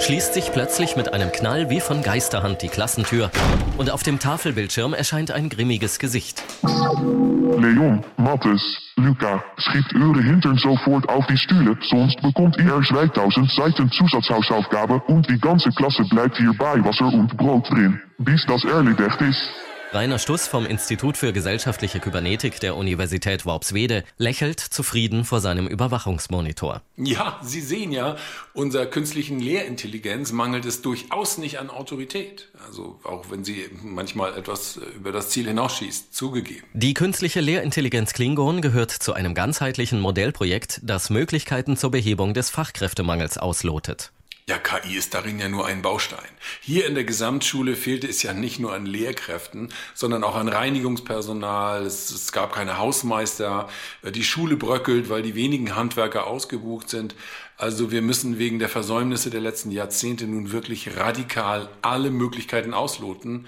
[0.07, 3.29] schließt sich plötzlich mit einem Knall wie von Geisterhand die Klassentür
[3.77, 6.45] und auf dem Tafelbildschirm erscheint ein grimmiges Gesicht.
[6.63, 8.61] Leon, Mathis,
[8.95, 15.29] Luca, schiebt eure Hintern sofort auf die Stühle, sonst bekommt ihr 2000 Seiten Zusatzhausaufgabe und
[15.29, 19.66] die ganze Klasse bleibt hier bei Wasser und Brot drin, bis das erledigt ist.
[19.93, 26.81] Rainer Stuss vom Institut für gesellschaftliche Kybernetik der Universität Worpswede lächelt zufrieden vor seinem Überwachungsmonitor.
[26.97, 28.17] Ja, Sie sehen ja,
[28.53, 32.49] unserer künstlichen Lehrintelligenz mangelt es durchaus nicht an Autorität.
[32.67, 36.63] Also auch wenn sie manchmal etwas über das Ziel hinausschießt, zugegeben.
[36.73, 43.37] Die künstliche Lehrintelligenz Klingon gehört zu einem ganzheitlichen Modellprojekt, das Möglichkeiten zur Behebung des Fachkräftemangels
[43.37, 44.11] auslotet.
[44.49, 46.29] Ja, KI ist darin ja nur ein Baustein.
[46.61, 51.85] Hier in der Gesamtschule fehlte es ja nicht nur an Lehrkräften, sondern auch an Reinigungspersonal.
[51.85, 53.67] Es, es, gab keine Hausmeister.
[54.09, 57.13] Die Schule bröckelt, weil die wenigen Handwerker ausgebucht sind.
[57.57, 63.47] Also wir müssen wegen der Versäumnisse der letzten Jahrzehnte nun wirklich radikal alle Möglichkeiten ausloten,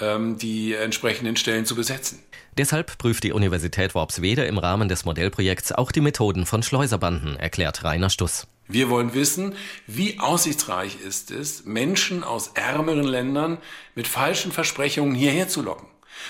[0.00, 2.24] ähm, die entsprechenden Stellen zu besetzen.
[2.58, 7.84] Deshalb prüft die Universität Worpswede im Rahmen des Modellprojekts auch die Methoden von Schleuserbanden, erklärt
[7.84, 8.48] Rainer Stuss.
[8.72, 9.56] Wir wollen wissen,
[9.88, 13.58] wie aussichtsreich ist es, Menschen aus ärmeren Ländern
[13.96, 15.88] mit falschen Versprechungen hierher zu locken.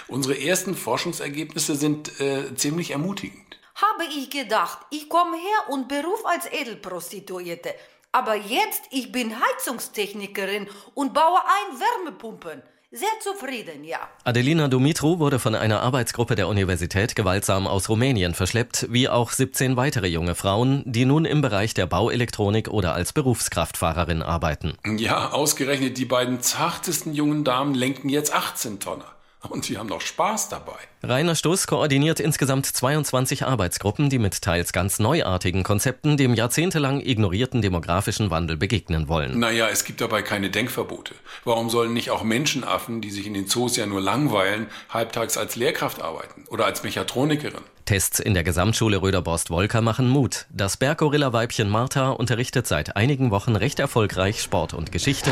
[0.08, 3.58] Unsere ersten Forschungsergebnisse sind äh, ziemlich ermutigend.
[3.74, 7.74] Habe ich gedacht, ich komme her und beruf als Edelprostituierte.
[8.10, 12.62] Aber jetzt, ich bin Heizungstechnikerin und baue ein Wärmepumpen.
[12.92, 14.00] Sehr zufrieden, ja.
[14.24, 19.76] Adelina Dumitru wurde von einer Arbeitsgruppe der Universität gewaltsam aus Rumänien verschleppt, wie auch 17
[19.76, 24.74] weitere junge Frauen, die nun im Bereich der Bauelektronik oder als Berufskraftfahrerin arbeiten.
[24.96, 29.19] Ja, ausgerechnet die beiden zartesten jungen Damen lenken jetzt 18 Tonner.
[29.48, 30.76] Und sie haben noch Spaß dabei.
[31.02, 37.62] Rainer Stuss koordiniert insgesamt 22 Arbeitsgruppen, die mit teils ganz neuartigen Konzepten dem jahrzehntelang ignorierten
[37.62, 39.38] demografischen Wandel begegnen wollen.
[39.38, 41.14] Naja, es gibt dabei keine Denkverbote.
[41.44, 45.56] Warum sollen nicht auch Menschenaffen, die sich in den Zoos ja nur langweilen, halbtags als
[45.56, 47.62] Lehrkraft arbeiten oder als Mechatronikerin?
[47.86, 50.46] Tests in der Gesamtschule Röderborst-Wolker machen Mut.
[50.50, 55.30] Das Berggorilla-Weibchen Martha unterrichtet seit einigen Wochen recht erfolgreich Sport und Geschichte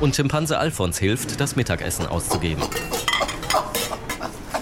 [0.00, 2.62] und Schimpanse Alfons hilft, das Mittagessen auszugeben.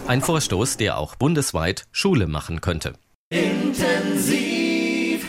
[0.07, 2.92] Ein Vorstoß, der auch bundesweit Schule machen könnte.
[3.31, 5.26] Intensiv,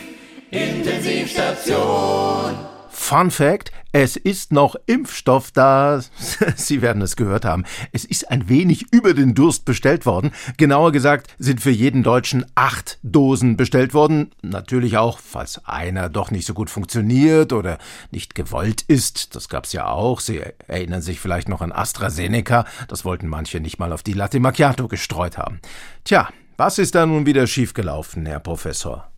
[0.50, 2.54] Intensivstation.
[2.90, 6.02] Fun Fact: Es ist noch Impfstoff da.
[6.56, 7.62] Sie werden es gehört haben.
[7.92, 10.32] Es ist ein wenig über den Durst bestellt worden.
[10.56, 14.32] Genauer gesagt sind für jeden Deutschen acht Dosen bestellt worden.
[14.42, 17.78] Natürlich auch, falls einer doch nicht so gut funktioniert oder
[18.10, 19.36] nicht gewollt ist.
[19.36, 20.18] Das gab's ja auch.
[20.18, 22.64] Sie erinnern sich vielleicht noch an AstraZeneca.
[22.88, 25.60] Das wollten manche nicht mal auf die Latte Macchiato gestreut haben.
[26.02, 29.08] Tja, was ist da nun wieder schiefgelaufen, Herr Professor?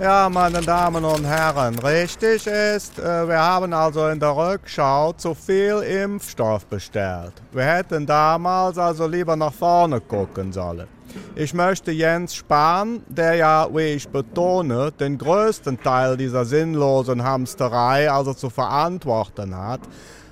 [0.00, 5.34] Ja, meine Damen und Herren, richtig ist, äh, wir haben also in der Rückschau zu
[5.34, 7.34] viel Impfstoff bestellt.
[7.52, 10.88] Wir hätten damals also lieber nach vorne gucken sollen.
[11.36, 18.10] Ich möchte Jens Spahn, der ja, wie ich betone, den größten Teil dieser sinnlosen Hamsterei
[18.10, 19.82] also zu verantworten hat,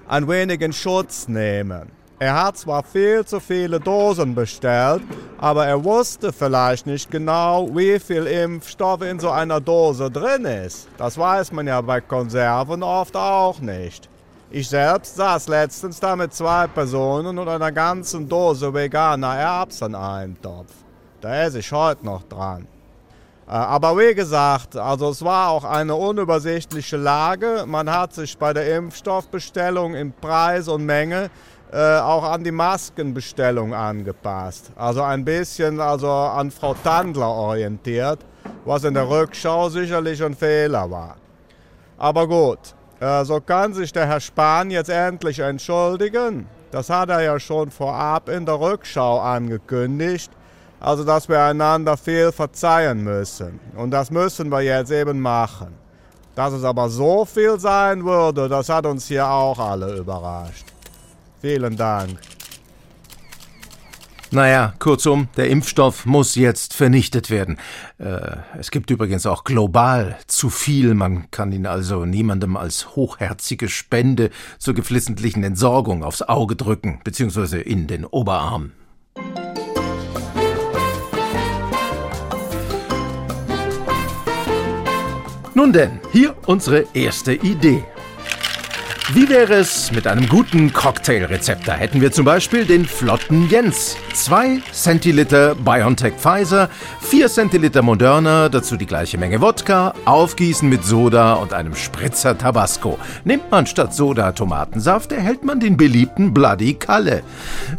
[0.08, 2.01] ein wenig in Schutz nehmen.
[2.22, 5.02] Er hat zwar viel zu viele Dosen bestellt,
[5.38, 10.86] aber er wusste vielleicht nicht genau, wie viel Impfstoff in so einer Dose drin ist.
[10.98, 14.08] Das weiß man ja bei Konserven oft auch nicht.
[14.52, 20.70] Ich selbst saß letztens da mit zwei Personen und einer ganzen Dose veganer Erbseneintopf.
[21.20, 22.68] Da esse ich heute noch dran.
[23.48, 27.64] Äh, Aber wie gesagt, also es war auch eine unübersichtliche Lage.
[27.66, 31.30] Man hat sich bei der Impfstoffbestellung in Preis und Menge
[31.72, 34.70] äh, auch an die Maskenbestellung angepasst.
[34.76, 38.18] Also ein bisschen also an Frau Tandler orientiert,
[38.64, 41.16] was in der Rückschau sicherlich ein Fehler war.
[41.96, 42.58] Aber gut,
[43.00, 46.46] äh, so kann sich der Herr Spahn jetzt endlich entschuldigen.
[46.70, 50.30] Das hat er ja schon vorab in der Rückschau angekündigt.
[50.80, 53.60] Also, dass wir einander viel verzeihen müssen.
[53.76, 55.74] Und das müssen wir jetzt eben machen.
[56.34, 60.71] Dass es aber so viel sein würde, das hat uns hier auch alle überrascht.
[61.42, 62.20] Vielen Dank.
[64.30, 67.58] Naja, kurzum, der Impfstoff muss jetzt vernichtet werden.
[67.98, 70.94] Äh, es gibt übrigens auch global zu viel.
[70.94, 77.60] Man kann ihn also niemandem als hochherzige Spende zur geflissentlichen Entsorgung aufs Auge drücken, beziehungsweise
[77.60, 78.70] in den Oberarm.
[85.54, 87.84] Nun denn, hier unsere erste Idee.
[89.14, 91.68] Wie wäre es mit einem guten Cocktailrezept?
[91.68, 93.94] Da hätten wir zum Beispiel den flotten Jens.
[94.14, 96.68] 2 Zentiliter BioNTech Pfizer,
[97.00, 102.98] 4 Zentiliter Moderna, dazu die gleiche Menge Wodka, aufgießen mit Soda und einem Spritzer Tabasco.
[103.24, 107.22] Nimmt man statt Soda Tomatensaft, erhält man den beliebten Bloody Kalle.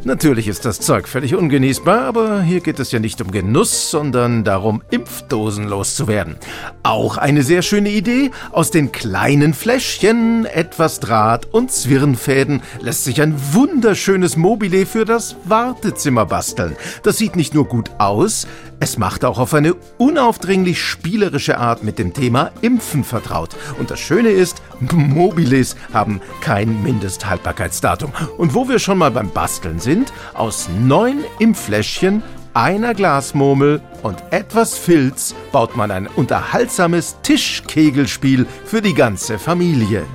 [0.04, 4.44] Natürlich ist das Zeug völlig ungenießbar, aber hier geht es ja nicht um Genuss, sondern
[4.44, 6.38] darum, Impfdosen loszuwerden.
[6.82, 8.32] Auch eine sehr schöne Idee.
[8.52, 15.36] Aus den kleinen Fläschchen, etwas Draht und Zwirnfäden lässt sich ein wunderschönes Mobile für das
[15.46, 16.76] Wartezimmer basteln.
[17.04, 18.48] Das sieht nicht nur gut aus,
[18.80, 23.56] es macht auch auf eine unaufdringlich spielerische Art mit dem Thema Impfen vertraut.
[23.80, 28.12] Und das Schöne ist, Mobiles haben kein Mindesthaltbarkeitsdatum.
[28.38, 34.78] Und wo wir schon mal beim Basteln sind, aus neun Impffläschchen einer Glasmurmel und etwas
[34.78, 40.06] Filz baut man ein unterhaltsames Tischkegelspiel für die ganze Familie.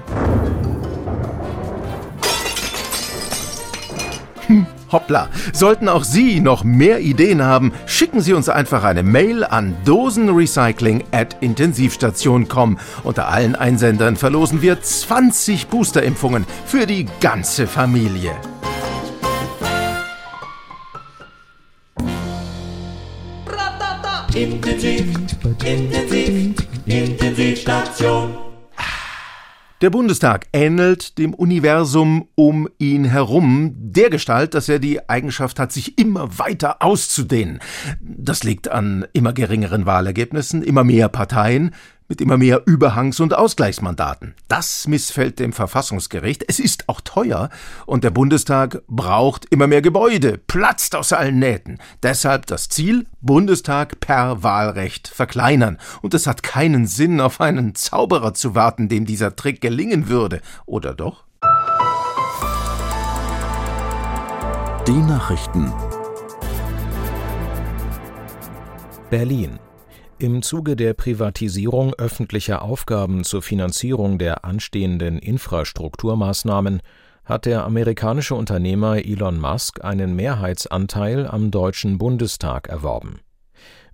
[4.46, 9.44] Hm, hoppla, sollten auch Sie noch mehr Ideen haben, schicken Sie uns einfach eine Mail
[9.44, 12.78] an dosenrecycling@intensivstation.com.
[13.04, 18.32] Unter allen Einsendern verlosen wir 20 Boosterimpfungen für die ganze Familie.
[24.34, 25.06] Intensiv,
[25.64, 26.54] intensiv,
[26.86, 28.27] Intensivstation.
[29.80, 35.70] Der Bundestag ähnelt dem Universum um ihn herum, der Gestalt, dass er die Eigenschaft hat,
[35.70, 37.60] sich immer weiter auszudehnen.
[38.00, 41.76] Das liegt an immer geringeren Wahlergebnissen, immer mehr Parteien,
[42.08, 44.34] mit immer mehr Überhangs- und Ausgleichsmandaten.
[44.48, 46.44] Das missfällt dem Verfassungsgericht.
[46.48, 47.50] Es ist auch teuer
[47.86, 51.78] und der Bundestag braucht immer mehr Gebäude, platzt aus allen Nähten.
[52.02, 55.78] Deshalb das Ziel, Bundestag per Wahlrecht verkleinern.
[56.02, 60.40] Und es hat keinen Sinn, auf einen Zauberer zu warten, dem dieser Trick gelingen würde.
[60.64, 61.24] Oder doch?
[64.86, 65.72] Die Nachrichten.
[69.10, 69.58] Berlin.
[70.20, 76.82] Im Zuge der Privatisierung öffentlicher Aufgaben zur Finanzierung der anstehenden Infrastrukturmaßnahmen
[77.24, 83.20] hat der amerikanische Unternehmer Elon Musk einen Mehrheitsanteil am Deutschen Bundestag erworben.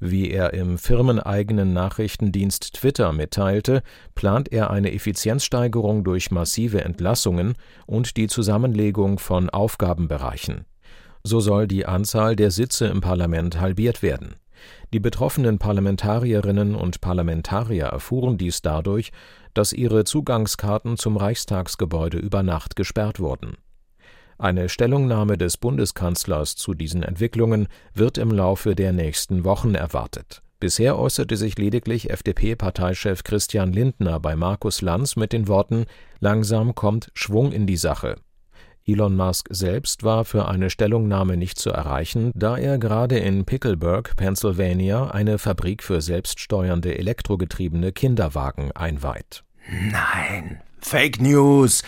[0.01, 3.83] Wie er im firmeneigenen Nachrichtendienst Twitter mitteilte,
[4.15, 7.53] plant er eine Effizienzsteigerung durch massive Entlassungen
[7.85, 10.65] und die Zusammenlegung von Aufgabenbereichen.
[11.23, 14.37] So soll die Anzahl der Sitze im Parlament halbiert werden.
[14.93, 19.13] Die betroffenen Parlamentarierinnen und Parlamentarier erfuhren dies dadurch,
[19.55, 23.57] dass ihre Zugangskarten zum Reichstagsgebäude über Nacht gesperrt wurden.
[24.39, 30.43] Eine Stellungnahme des Bundeskanzlers zu diesen Entwicklungen wird im Laufe der nächsten Wochen erwartet.
[30.59, 35.85] Bisher äußerte sich lediglich FDP-Parteichef Christian Lindner bei Markus Lanz mit den Worten
[36.21, 38.17] Langsam kommt Schwung in die Sache.
[38.87, 44.15] Elon Musk selbst war für eine Stellungnahme nicht zu erreichen, da er gerade in Pickleburg,
[44.17, 49.43] Pennsylvania, eine Fabrik für selbststeuernde elektrogetriebene Kinderwagen einweiht.
[49.71, 51.83] Nein, Fake News.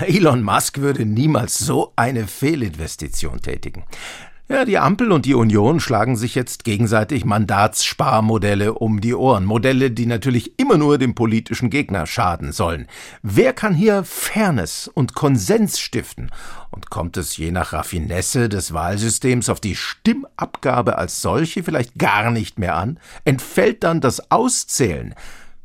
[0.00, 3.84] Elon Musk würde niemals so eine Fehlinvestition tätigen.
[4.50, 9.44] Ja, die Ampel und die Union schlagen sich jetzt gegenseitig Mandatssparmodelle um die Ohren.
[9.44, 12.88] Modelle, die natürlich immer nur dem politischen Gegner schaden sollen.
[13.22, 16.32] Wer kann hier Fairness und Konsens stiften?
[16.72, 22.32] Und kommt es je nach Raffinesse des Wahlsystems auf die Stimmabgabe als solche vielleicht gar
[22.32, 22.98] nicht mehr an?
[23.24, 25.14] Entfällt dann das Auszählen?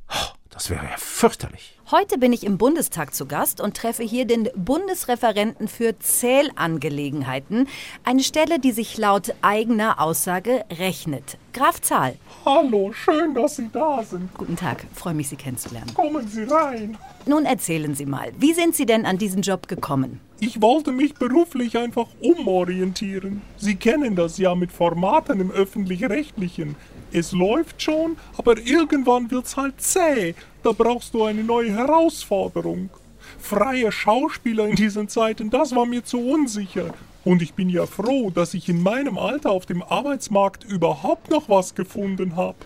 [0.09, 1.74] Oh, das wäre ja fürchterlich.
[1.91, 7.67] Heute bin ich im Bundestag zu Gast und treffe hier den Bundesreferenten für Zählangelegenheiten,
[8.03, 11.37] eine Stelle, die sich laut eigener Aussage rechnet.
[11.53, 12.15] Graf Zahl.
[12.43, 14.33] Hallo, schön, dass Sie da sind.
[14.33, 15.93] Guten Tag, freue mich, Sie kennenzulernen.
[15.93, 16.97] Kommen Sie rein.
[17.27, 20.19] Nun erzählen Sie mal, wie sind Sie denn an diesen Job gekommen?
[20.39, 23.43] Ich wollte mich beruflich einfach umorientieren.
[23.57, 26.75] Sie kennen das ja mit Formaten im öffentlich-rechtlichen.
[27.13, 30.33] Es läuft schon, aber irgendwann wird's halt zäh.
[30.65, 32.89] Da brauchst du eine neue Herausforderung.
[33.37, 36.91] Freie Schauspieler in diesen Zeiten, das war mir zu unsicher.
[37.23, 41.49] Und ich bin ja froh, dass ich in meinem Alter auf dem Arbeitsmarkt überhaupt noch
[41.49, 42.57] was gefunden habe.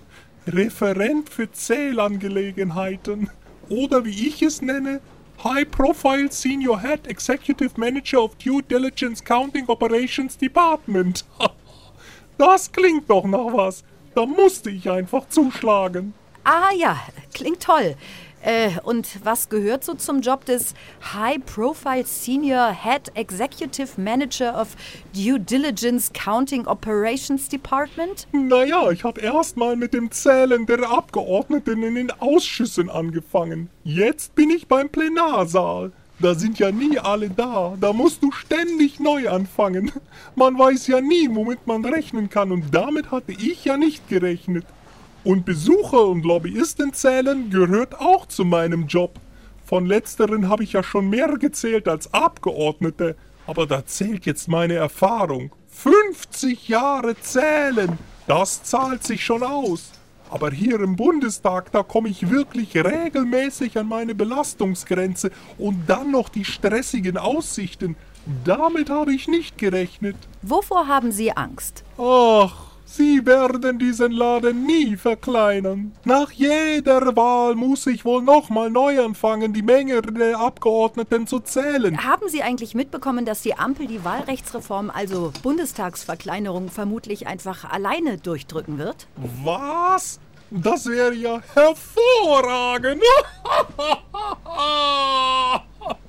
[0.47, 3.29] Referent für Zählangelegenheiten.
[3.67, 5.01] Oder wie ich es nenne,
[5.43, 11.25] High Profile Senior Head Executive Manager of Due Diligence Counting Operations Department.
[12.37, 13.83] Das klingt doch nach was.
[14.15, 16.13] Da musste ich einfach zuschlagen.
[16.51, 16.99] Ah ja,
[17.31, 17.93] klingt toll.
[18.41, 20.73] Äh, und was gehört so zum Job des
[21.13, 24.69] High Profile Senior Head Executive Manager of
[25.13, 28.27] Due Diligence Counting Operations Department?
[28.31, 33.69] Naja, ich habe erstmal mit dem Zählen der Abgeordneten in den Ausschüssen angefangen.
[33.83, 35.91] Jetzt bin ich beim Plenarsaal.
[36.17, 37.75] Da sind ja nie alle da.
[37.79, 39.91] Da musst du ständig neu anfangen.
[40.35, 42.51] Man weiß ja nie, womit man rechnen kann.
[42.51, 44.65] Und damit hatte ich ja nicht gerechnet.
[45.23, 49.19] Und Besucher und Lobbyisten zählen gehört auch zu meinem Job.
[49.65, 53.15] Von letzteren habe ich ja schon mehr gezählt als Abgeordnete.
[53.45, 55.51] Aber da zählt jetzt meine Erfahrung.
[55.69, 57.97] 50 Jahre zählen,
[58.27, 59.91] das zahlt sich schon aus.
[60.29, 66.29] Aber hier im Bundestag, da komme ich wirklich regelmäßig an meine Belastungsgrenze und dann noch
[66.29, 67.95] die stressigen Aussichten.
[68.45, 70.15] Damit habe ich nicht gerechnet.
[70.43, 71.83] Wovor haben Sie Angst?
[71.97, 75.93] Ach, Sie werden diesen Laden nie verkleinern.
[76.05, 82.03] Nach jeder Wahl muss ich wohl nochmal neu anfangen, die Menge der Abgeordneten zu zählen.
[82.03, 88.79] Haben Sie eigentlich mitbekommen, dass die Ampel die Wahlrechtsreform, also Bundestagsverkleinerung, vermutlich einfach alleine durchdrücken
[88.79, 89.05] wird?
[89.43, 90.19] Was?
[90.49, 93.03] Das wäre ja hervorragend.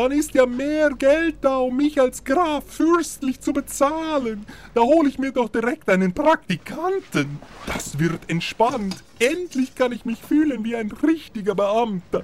[0.00, 4.46] Dann ist ja mehr Geld da, um mich als Graf fürstlich zu bezahlen.
[4.72, 7.38] Da hole ich mir doch direkt einen Praktikanten.
[7.66, 9.04] Das wird entspannt.
[9.18, 12.22] Endlich kann ich mich fühlen wie ein richtiger Beamter.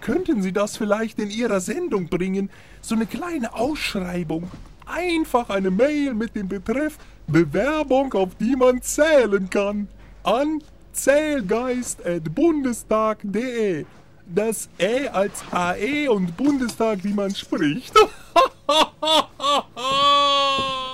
[0.00, 2.48] Könnten Sie das vielleicht in Ihrer Sendung bringen?
[2.80, 4.50] So eine kleine Ausschreibung.
[4.86, 9.88] Einfach eine Mail mit dem Betreff Bewerbung, auf die man zählen kann.
[10.22, 10.62] An
[10.92, 13.84] zählgeist.bundestag.de.
[14.28, 17.94] Das Ä als AE und Bundestag, wie man spricht.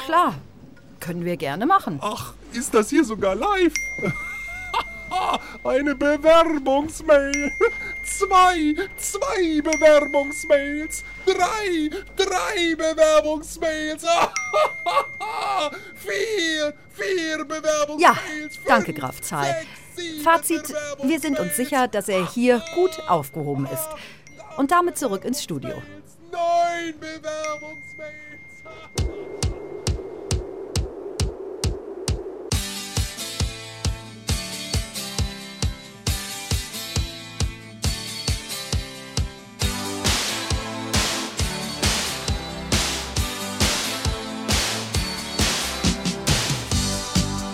[0.07, 0.35] Klar,
[1.01, 1.99] können wir gerne machen.
[2.01, 3.75] Ach, ist das hier sogar live?
[5.65, 7.51] Eine Bewerbungsmail.
[8.05, 11.05] Zwei, zwei Bewerbungsmails.
[11.27, 14.05] Drei, drei Bewerbungsmails.
[15.95, 18.01] vier, vier Bewerbungsmails.
[18.01, 18.17] Ja,
[18.67, 19.65] danke, Graf Zahl.
[20.23, 23.89] Fazit, wir sind uns sicher, dass er hier gut aufgehoben ist.
[24.57, 25.83] Und damit zurück ins Studio.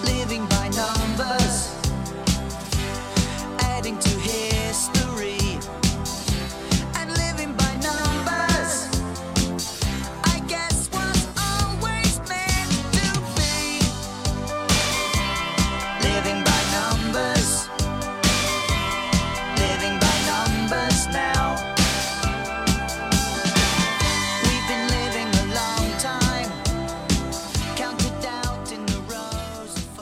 [0.05, 1.50] Living by numbers,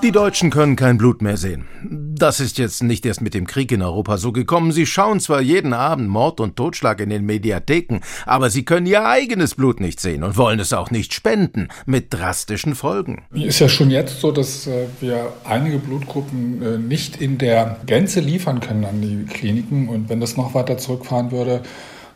[0.01, 1.67] Die Deutschen können kein Blut mehr sehen.
[1.83, 4.71] Das ist jetzt nicht erst mit dem Krieg in Europa so gekommen.
[4.71, 9.05] Sie schauen zwar jeden Abend Mord und Totschlag in den Mediatheken, aber sie können ihr
[9.05, 13.25] eigenes Blut nicht sehen und wollen es auch nicht spenden, mit drastischen Folgen.
[13.35, 18.21] Ist ja schon jetzt so, dass äh, wir einige Blutgruppen äh, nicht in der Gänze
[18.21, 19.89] liefern können an die Kliniken.
[19.89, 21.63] Und wenn das noch weiter zurückfahren würde,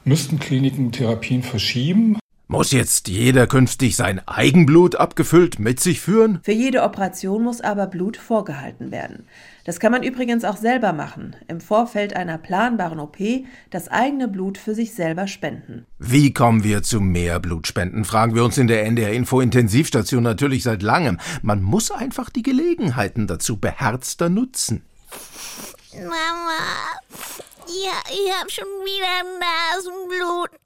[0.05, 2.17] müssten Kliniken Therapien verschieben.
[2.53, 6.41] Muss jetzt jeder künftig sein Eigenblut abgefüllt mit sich führen?
[6.43, 9.25] Für jede Operation muss aber Blut vorgehalten werden.
[9.65, 11.35] Das kann man übrigens auch selber machen.
[11.49, 13.17] Im Vorfeld einer planbaren OP
[13.71, 15.87] das eigene Blut für sich selber spenden.
[15.99, 20.63] Wie kommen wir zu mehr Blutspenden, fragen wir uns in der NDR Info Intensivstation natürlich
[20.63, 21.19] seit langem.
[21.41, 24.83] Man muss einfach die Gelegenheiten dazu beherzter nutzen.
[25.95, 26.13] Mama,
[27.69, 30.59] ja, ich hab schon wieder Nasenbluten.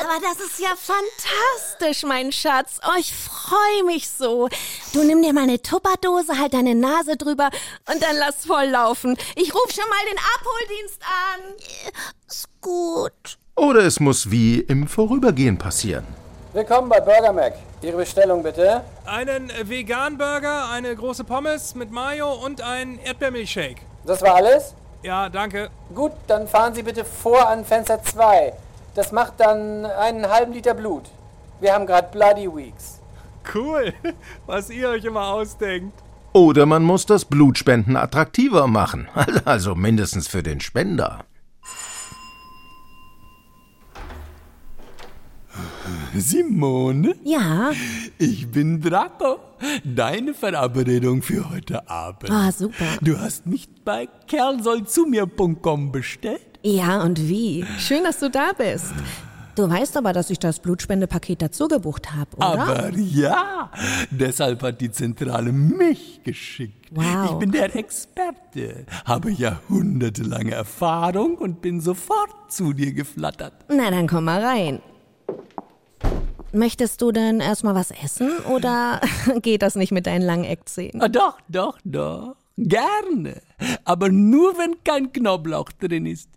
[0.00, 2.78] Aber das ist ja fantastisch, mein Schatz.
[2.86, 4.48] Oh, ich freue mich so.
[4.92, 7.50] Du nimm dir mal eine Tupperdose, halt deine Nase drüber
[7.92, 9.16] und dann lass voll laufen.
[9.34, 11.40] Ich ruf schon mal den Abholdienst an.
[12.26, 13.38] Ist gut.
[13.56, 16.06] Oder es muss wie im Vorübergehen passieren.
[16.52, 17.54] Willkommen bei Burger Mac.
[17.82, 18.82] Ihre Bestellung bitte.
[19.04, 23.82] Einen Vegan-Burger, eine große Pommes mit Mayo und ein Erdbeermilchshake.
[24.06, 24.74] Das war alles?
[25.06, 25.70] Ja, danke.
[25.94, 28.52] Gut, dann fahren Sie bitte vor an Fenster 2.
[28.96, 31.04] Das macht dann einen halben Liter Blut.
[31.60, 32.98] Wir haben gerade Bloody Weeks.
[33.54, 33.94] Cool,
[34.46, 35.96] was ihr euch immer ausdenkt.
[36.32, 39.06] Oder man muss das Blutspenden attraktiver machen.
[39.44, 41.24] Also mindestens für den Spender.
[46.20, 47.14] Simone?
[47.24, 47.72] Ja?
[48.18, 49.38] Ich bin Draco.
[49.84, 52.30] Deine Verabredung für heute Abend.
[52.30, 52.84] Ah, super.
[53.00, 56.40] Du hast mich bei kerlsollzumir.com bestellt?
[56.62, 57.64] Ja, und wie?
[57.78, 58.92] Schön, dass du da bist.
[59.56, 62.46] Du weißt aber, dass ich das Blutspendepaket dazu gebucht habe, oder?
[62.46, 63.70] Aber ja,
[64.10, 66.88] deshalb hat die Zentrale mich geschickt.
[66.90, 67.30] Wow.
[67.30, 73.54] Ich bin der Experte, habe jahrhundertelange Erfahrung und bin sofort zu dir geflattert.
[73.68, 74.80] Na, dann komm mal rein.
[76.52, 79.00] Möchtest du denn erstmal was essen oder
[79.42, 81.02] geht das nicht mit deinen langen Eckzähnen?
[81.02, 82.36] Ah, doch, doch, doch.
[82.56, 83.42] Gerne.
[83.84, 86.30] Aber nur, wenn kein Knoblauch drin ist.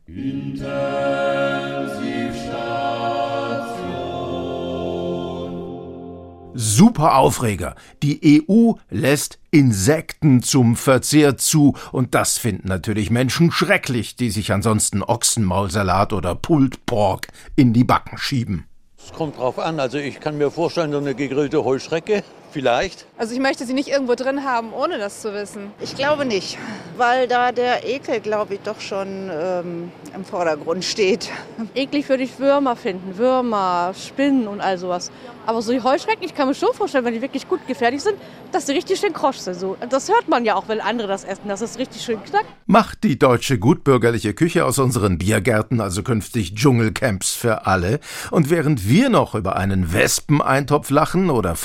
[6.54, 7.76] Super Aufreger.
[8.04, 14.52] Die EU lässt Insekten zum Verzehr zu und das finden natürlich Menschen schrecklich, die sich
[14.52, 18.69] ansonsten Ochsenmaulsalat oder Pulled Pork in die Backen schieben.
[19.02, 19.80] Es kommt drauf an.
[19.80, 23.06] Also ich kann mir vorstellen, so eine gegrillte Heuschrecke, vielleicht.
[23.18, 25.72] Also ich möchte sie nicht irgendwo drin haben, ohne das zu wissen.
[25.82, 26.58] Ich glaube nicht,
[26.98, 31.30] weil da der Ekel, glaube ich, doch schon ähm, im Vordergrund steht.
[31.76, 35.12] Eklig würde ich Würmer finden, Würmer, Spinnen und all sowas.
[35.46, 38.16] Aber so die Heuschrecken, ich kann mir schon vorstellen, wenn die wirklich gut gefährlich sind,
[38.52, 39.56] dass die richtig schön krosch sind.
[39.56, 42.46] So, das hört man ja auch, wenn andere das essen, dass es richtig schön knackt.
[42.68, 48.00] Macht die deutsche gutbürgerliche Küche aus unseren Biergärten also künftig Dschungelcamps für alle?
[48.30, 51.56] Und während wir noch über einen Wespeneintopf lachen oder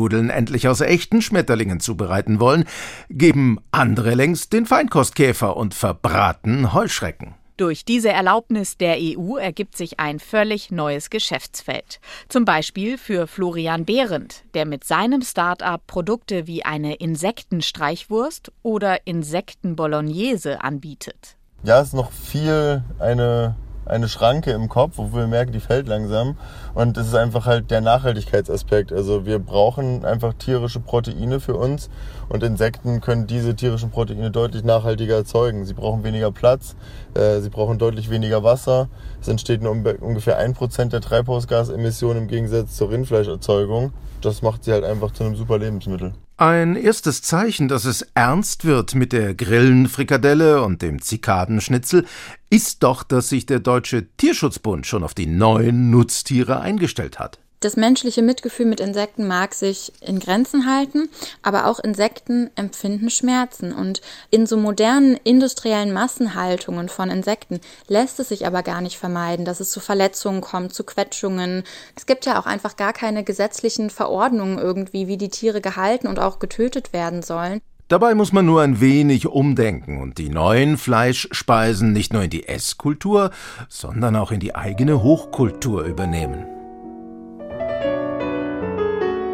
[0.00, 2.64] Verfalle-Nudeln endlich aus echten Schmetterlingen zubereiten wollen,
[3.10, 7.34] geben andere längst den Feinkostkäfer und verbraten Heuschrecken.
[7.56, 12.00] Durch diese Erlaubnis der EU ergibt sich ein völlig neues Geschäftsfeld.
[12.28, 20.62] Zum Beispiel für Florian Behrendt, der mit seinem Start-up Produkte wie eine Insektenstreichwurst oder Insektenbolognese
[20.62, 21.36] anbietet.
[21.62, 23.56] Ja, es ist noch viel eine,
[23.90, 26.36] eine Schranke im Kopf, wo wir merken, die fällt langsam.
[26.74, 28.92] Und es ist einfach halt der Nachhaltigkeitsaspekt.
[28.92, 31.90] Also wir brauchen einfach tierische Proteine für uns
[32.28, 35.64] und Insekten können diese tierischen Proteine deutlich nachhaltiger erzeugen.
[35.66, 36.76] Sie brauchen weniger Platz,
[37.14, 38.88] äh, sie brauchen deutlich weniger Wasser.
[39.20, 43.92] Es entsteht nur um- ungefähr ein Prozent der Treibhausgasemissionen im Gegensatz zur Rindfleischerzeugung.
[44.20, 46.12] Das macht sie halt einfach zu einem super Lebensmittel.
[46.40, 52.06] Ein erstes Zeichen, dass es ernst wird mit der Grillenfrikadelle und dem Zikadenschnitzel,
[52.48, 57.40] ist doch, dass sich der Deutsche Tierschutzbund schon auf die neuen Nutztiere eingestellt hat.
[57.60, 61.10] Das menschliche Mitgefühl mit Insekten mag sich in Grenzen halten,
[61.42, 63.74] aber auch Insekten empfinden Schmerzen.
[63.74, 64.00] Und
[64.30, 69.60] in so modernen industriellen Massenhaltungen von Insekten lässt es sich aber gar nicht vermeiden, dass
[69.60, 71.64] es zu Verletzungen kommt, zu Quetschungen.
[71.96, 76.18] Es gibt ja auch einfach gar keine gesetzlichen Verordnungen irgendwie, wie die Tiere gehalten und
[76.18, 77.60] auch getötet werden sollen.
[77.88, 82.48] Dabei muss man nur ein wenig umdenken und die neuen Fleischspeisen nicht nur in die
[82.48, 83.32] Esskultur,
[83.68, 86.59] sondern auch in die eigene Hochkultur übernehmen.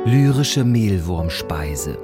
[0.07, 1.98] Lyrische Mehlwurmspeise.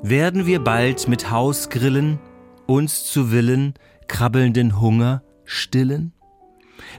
[0.00, 2.20] Werden wir bald mit Hausgrillen
[2.68, 3.74] uns zu Willen
[4.06, 6.12] krabbelnden Hunger stillen?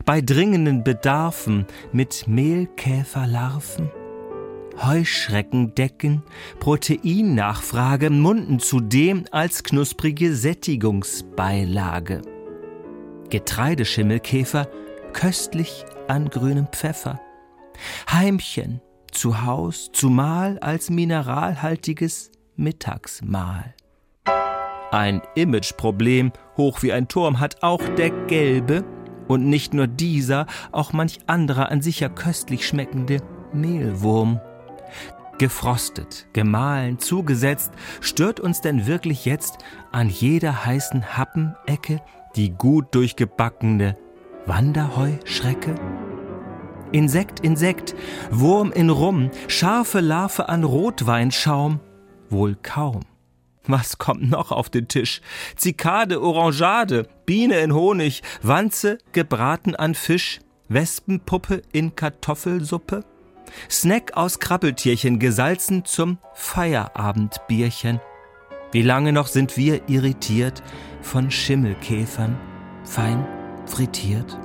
[0.04, 3.90] Bei dringenden Bedarfen mit Mehlkäferlarven?
[4.86, 6.24] Heuschrecken decken,
[6.60, 12.22] Proteinnachfrage munden zudem als knusprige Sättigungsbeilage.
[13.30, 14.68] Getreideschimmelkäfer
[15.14, 17.22] köstlich an grünem Pfeffer.
[18.12, 18.82] Heimchen
[19.12, 23.74] zu Haus, zumal als mineralhaltiges Mittagsmahl.
[24.92, 28.84] Ein Imageproblem, hoch wie ein Turm, hat auch der gelbe
[29.28, 33.22] und nicht nur dieser, auch manch anderer an sich ja köstlich schmeckende
[33.54, 34.40] Mehlwurm.
[35.38, 39.60] Gefrostet, gemahlen, zugesetzt, stört uns denn wirklich jetzt
[39.92, 42.02] an jeder heißen Happenecke
[42.36, 43.96] die gut durchgebackene
[44.46, 45.76] Wanderheuschrecke?
[46.92, 47.96] Insekt, Insekt,
[48.32, 51.80] Wurm in Rum, scharfe Larve an Rotweinschaum,
[52.30, 53.02] wohl kaum.
[53.68, 55.22] Was kommt noch auf den Tisch?
[55.56, 63.04] Zikade, Orangeade, Biene in Honig, Wanze gebraten an Fisch, Wespenpuppe in Kartoffelsuppe,
[63.70, 68.00] Snack aus Krabbeltierchen gesalzen zum Feierabendbierchen.
[68.72, 70.64] Wie lange noch sind wir irritiert
[71.02, 72.38] von Schimmelkäfern,
[72.84, 73.26] fein
[73.66, 74.38] frittiert?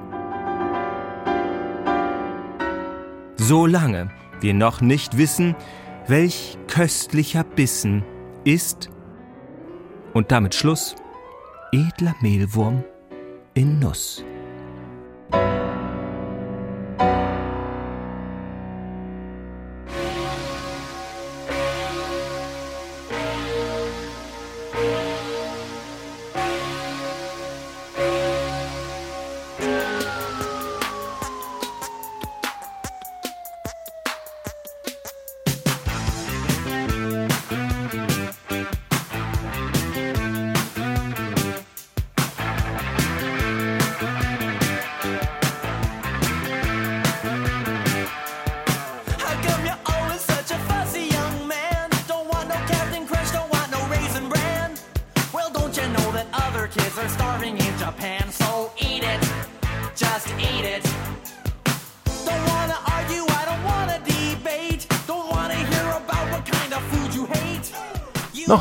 [3.37, 4.11] Solange
[4.41, 5.55] wir noch nicht wissen,
[6.07, 8.05] welch köstlicher Bissen
[8.45, 8.91] ist
[10.12, 10.95] und damit Schluss,
[11.72, 12.85] edler Mehlwurm
[13.55, 14.24] in Nuss.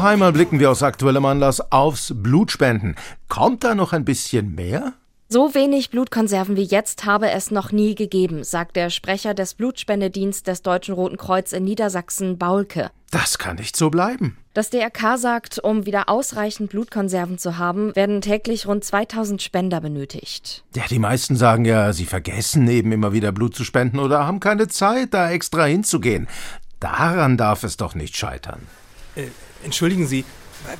[0.03, 2.95] Noch einmal blicken wir aus aktuellem Anlass aufs Blutspenden.
[3.29, 4.91] Kommt da noch ein bisschen mehr?
[5.29, 10.45] So wenig Blutkonserven wie jetzt habe es noch nie gegeben, sagt der Sprecher des Blutspendedienst
[10.45, 12.91] des Deutschen Roten Kreuz in Niedersachsen, Baulke.
[13.11, 14.37] Das kann nicht so bleiben.
[14.53, 20.65] Das DRK sagt, um wieder ausreichend Blutkonserven zu haben, werden täglich rund 2000 Spender benötigt.
[20.75, 24.41] Ja, die meisten sagen ja, sie vergessen eben immer wieder Blut zu spenden oder haben
[24.41, 26.27] keine Zeit, da extra hinzugehen.
[26.81, 28.67] Daran darf es doch nicht scheitern.
[29.63, 30.25] Entschuldigen Sie,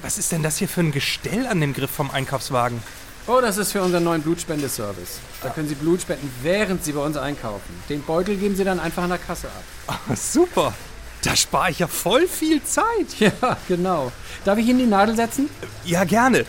[0.02, 2.82] was ist denn das hier für ein Gestell an dem Griff vom Einkaufswagen?
[3.26, 5.20] Oh, das ist für unseren neuen Blutspendeservice.
[5.42, 7.74] Da können Sie Blut spenden, während Sie bei uns einkaufen.
[7.88, 9.64] Den Beutel geben Sie dann einfach an der Kasse ab.
[9.88, 10.74] Ah, super.
[11.22, 12.86] Da spare ich ja voll viel Zeit.
[13.20, 14.12] Ja, genau.
[14.44, 15.50] Darf ich Ihnen die Nadel setzen?
[15.86, 16.46] Ja, gerne.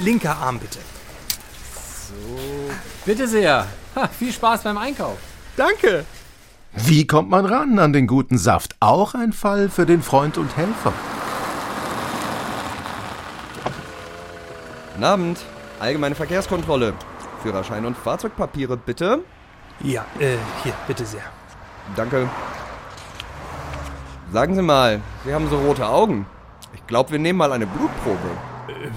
[0.00, 0.78] Linker Arm bitte.
[2.08, 2.74] So.
[3.04, 3.66] Bitte sehr.
[3.94, 5.18] Ha, viel Spaß beim Einkauf.
[5.56, 6.04] Danke.
[6.74, 8.74] Wie kommt man ran an den guten Saft?
[8.80, 10.92] Auch ein Fall für den Freund und Helfer.
[14.98, 15.38] Guten Abend.
[15.78, 16.92] Allgemeine Verkehrskontrolle.
[17.40, 19.20] Führerschein und Fahrzeugpapiere, bitte.
[19.78, 20.34] Ja, äh,
[20.64, 21.22] hier, bitte sehr.
[21.94, 22.28] Danke.
[24.32, 26.26] Sagen Sie mal, Sie haben so rote Augen.
[26.74, 28.28] Ich glaube, wir nehmen mal eine Blutprobe.
[28.66, 28.88] Äh,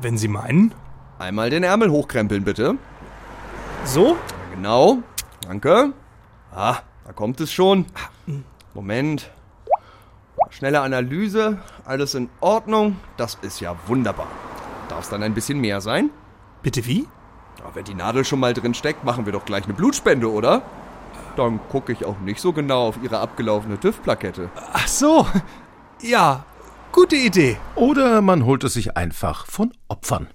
[0.00, 0.72] wenn Sie meinen.
[1.18, 2.76] Einmal den Ärmel hochkrempeln, bitte.
[3.84, 4.16] So?
[4.54, 4.98] Genau.
[5.48, 5.94] Danke.
[6.54, 7.86] Ah, da kommt es schon.
[8.72, 9.32] Moment.
[10.50, 13.00] Schnelle Analyse, alles in Ordnung.
[13.16, 14.28] Das ist ja wunderbar.
[15.00, 16.10] Darf es dann ein bisschen mehr sein?
[16.62, 17.08] Bitte wie?
[17.58, 20.60] Ja, wenn die Nadel schon mal drin steckt, machen wir doch gleich eine Blutspende, oder?
[21.36, 24.50] Dann gucke ich auch nicht so genau auf Ihre abgelaufene TÜV-Plakette.
[24.74, 25.26] Ach so.
[26.02, 26.44] Ja,
[26.92, 27.56] gute Idee.
[27.76, 30.28] Oder man holt es sich einfach von Opfern.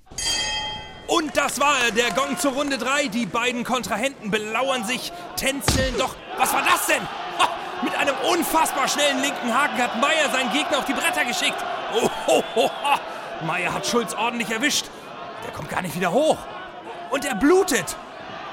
[1.09, 3.09] Und das war er, der Gong zur Runde 3.
[3.09, 5.93] Die beiden Kontrahenten belauern sich, tänzeln.
[5.99, 7.03] Doch, was war das denn?
[7.37, 7.49] Ha,
[7.83, 11.63] mit einem unfassbar schnellen linken Haken hat Meier seinen Gegner auf die Bretter geschickt.
[11.93, 12.99] Oh, ho, ho, ha.
[13.45, 14.85] Meier hat Schulz ordentlich erwischt.
[15.45, 16.37] Der kommt gar nicht wieder hoch.
[17.11, 17.95] Und er blutet.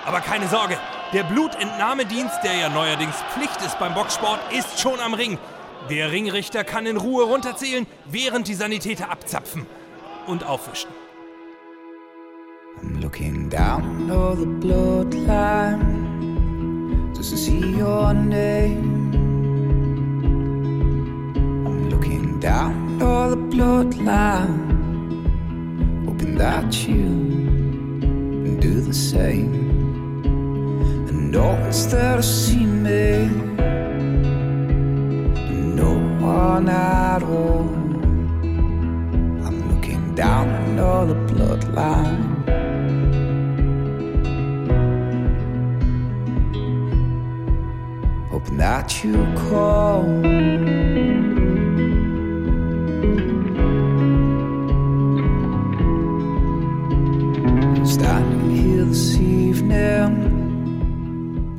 [0.04, 0.78] Aber keine Sorge,
[1.12, 5.38] der Blutentnahmedienst, der ja neuerdings Pflicht ist beim Boxsport, ist schon am Ring.
[5.90, 9.66] Der Ringrichter kann in Ruhe runterzählen, während die Sanitäter abzapfen
[10.26, 10.90] und aufwischen.
[12.80, 16.02] I'm looking down all the bloodline
[17.14, 19.12] just to see your name.
[21.64, 24.61] I'm looking down all the bloodline,
[26.42, 27.06] that you
[28.46, 29.54] and do the same.
[31.08, 33.28] And always there to see me,
[35.82, 37.68] no one at all.
[39.46, 42.30] I'm looking down on all the bloodline.
[48.30, 49.14] hoping that you
[49.48, 50.81] call.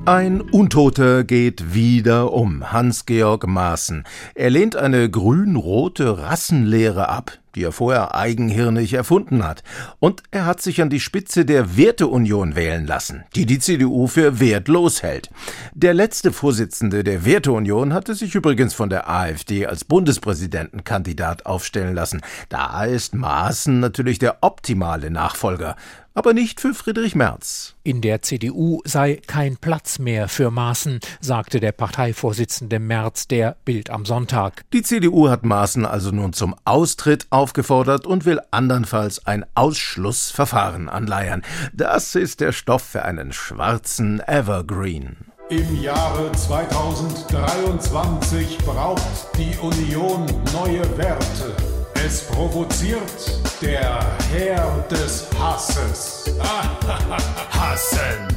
[0.05, 4.03] Ein Untoter geht wieder um, Hans-Georg Maaßen.
[4.35, 9.63] Er lehnt eine grün-rote Rassenlehre ab, die er vorher eigenhirnig erfunden hat.
[9.99, 14.41] Und er hat sich an die Spitze der Werteunion wählen lassen, die die CDU für
[14.41, 15.29] wertlos hält.
[15.73, 22.19] Der letzte Vorsitzende der Werteunion hatte sich übrigens von der AfD als Bundespräsidentenkandidat aufstellen lassen.
[22.49, 25.77] Da ist Maaßen natürlich der optimale Nachfolger
[26.13, 27.75] aber nicht für Friedrich Merz.
[27.83, 33.89] In der CDU sei kein Platz mehr für Maaßen, sagte der Parteivorsitzende Merz der Bild
[33.89, 34.63] am Sonntag.
[34.73, 41.41] Die CDU hat Maaßen also nun zum Austritt aufgefordert und will andernfalls ein Ausschlussverfahren anleiern.
[41.73, 45.17] Das ist der Stoff für einen schwarzen Evergreen.
[45.49, 49.01] Im Jahre 2023 braucht
[49.37, 51.72] die Union neue Werte.
[52.05, 56.25] Es provoziert der Herr des Hasses.
[57.51, 58.27] hassen.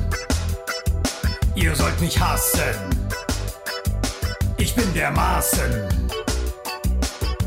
[1.56, 2.76] Ihr sollt mich hassen.
[4.56, 5.88] Ich bin der Maßen.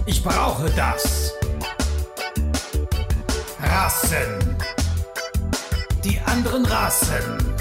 [0.06, 1.34] Ich brauche das.
[3.62, 4.58] Rassen.
[6.04, 7.56] Die anderen Rassen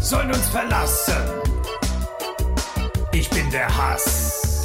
[0.00, 1.24] sollen uns verlassen.
[3.12, 4.64] Ich bin der Hass.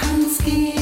[0.00, 0.77] Hans-Georg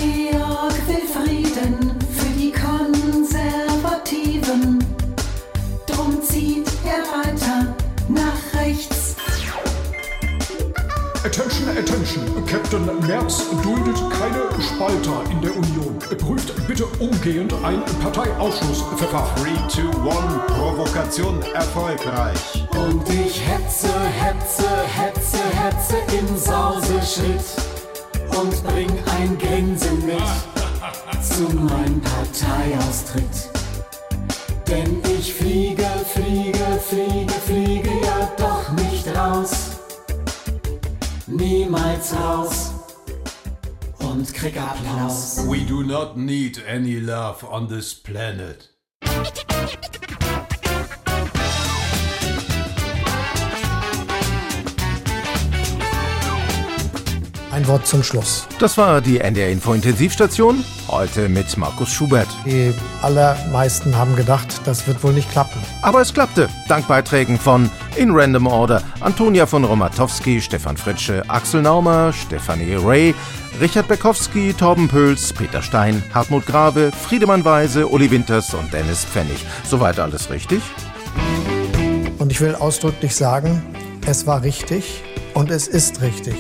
[12.47, 15.99] Captain Merz duldet keine Spalter in der Union.
[16.19, 19.45] Prüft bitte umgehend ein Parteiausschlussverfahren.
[19.45, 22.67] 3, 2, 1, Provokation erfolgreich.
[22.71, 27.45] Und ich hetze, hetze, hetze, hetze im Sauseschritt.
[28.39, 30.19] und bring ein Grinsen mit
[31.23, 33.51] zu meinem Parteiaustritt.
[34.69, 39.66] Denn ich fliege, fliege, fliege, fliege ja doch nicht raus.
[41.29, 42.73] Niemals raus
[43.99, 45.45] und krieg Applaus.
[45.49, 48.69] We do not need any love on this planet.
[57.57, 58.47] Ein Wort zum Schluss.
[58.59, 60.63] Das war die NDR Info Intensivstation.
[60.89, 62.29] Heute mit Markus Schubert.
[62.45, 65.59] Die allermeisten haben gedacht, das wird wohl nicht klappen.
[65.81, 66.51] Aber es klappte.
[66.69, 73.15] Dank Beiträgen von In Random Order, Antonia von Romatowski, Stefan Fritsche, Axel Naumer, Stefanie Ray,
[73.59, 79.39] Richard Bekowski, Torben Pöls, Peter Stein, Hartmut Grave, Friedemann Weise, Uli Winters und Dennis Pfennig.
[79.65, 80.61] Soweit alles richtig?
[82.19, 83.63] Und ich will ausdrücklich sagen,
[84.07, 85.03] es war richtig
[85.33, 86.37] und es ist richtig.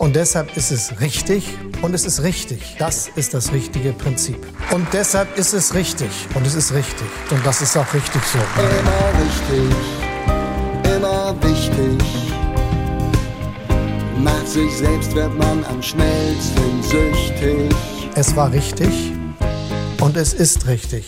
[0.00, 2.76] Und deshalb ist es richtig und es ist richtig.
[2.78, 4.38] Das ist das richtige Prinzip.
[4.72, 7.06] Und deshalb ist es richtig und es ist richtig.
[7.30, 8.38] Und das ist auch richtig so.
[8.38, 12.02] Immer richtig, immer wichtig.
[14.16, 17.70] Nach sich selbst wird man am schnellsten süchtig.
[18.14, 19.12] Es war richtig
[20.00, 21.04] und es ist richtig.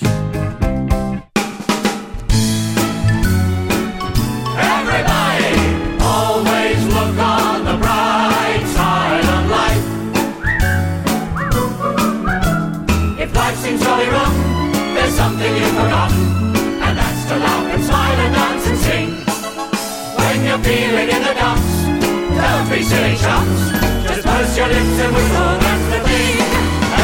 [22.72, 23.70] Be silly chumps.
[24.08, 26.36] Just purse your lips and whistle, that's the thing.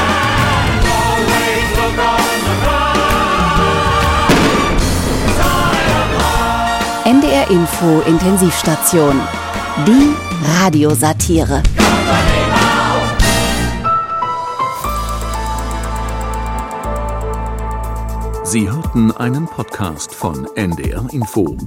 [0.01, 3.13] And always look on the life.
[7.15, 9.21] NDR Info Intensivstation.
[9.85, 10.15] Die
[10.59, 11.63] Radiosatire.
[18.45, 21.59] Sie hörten einen Podcast von NDR Info.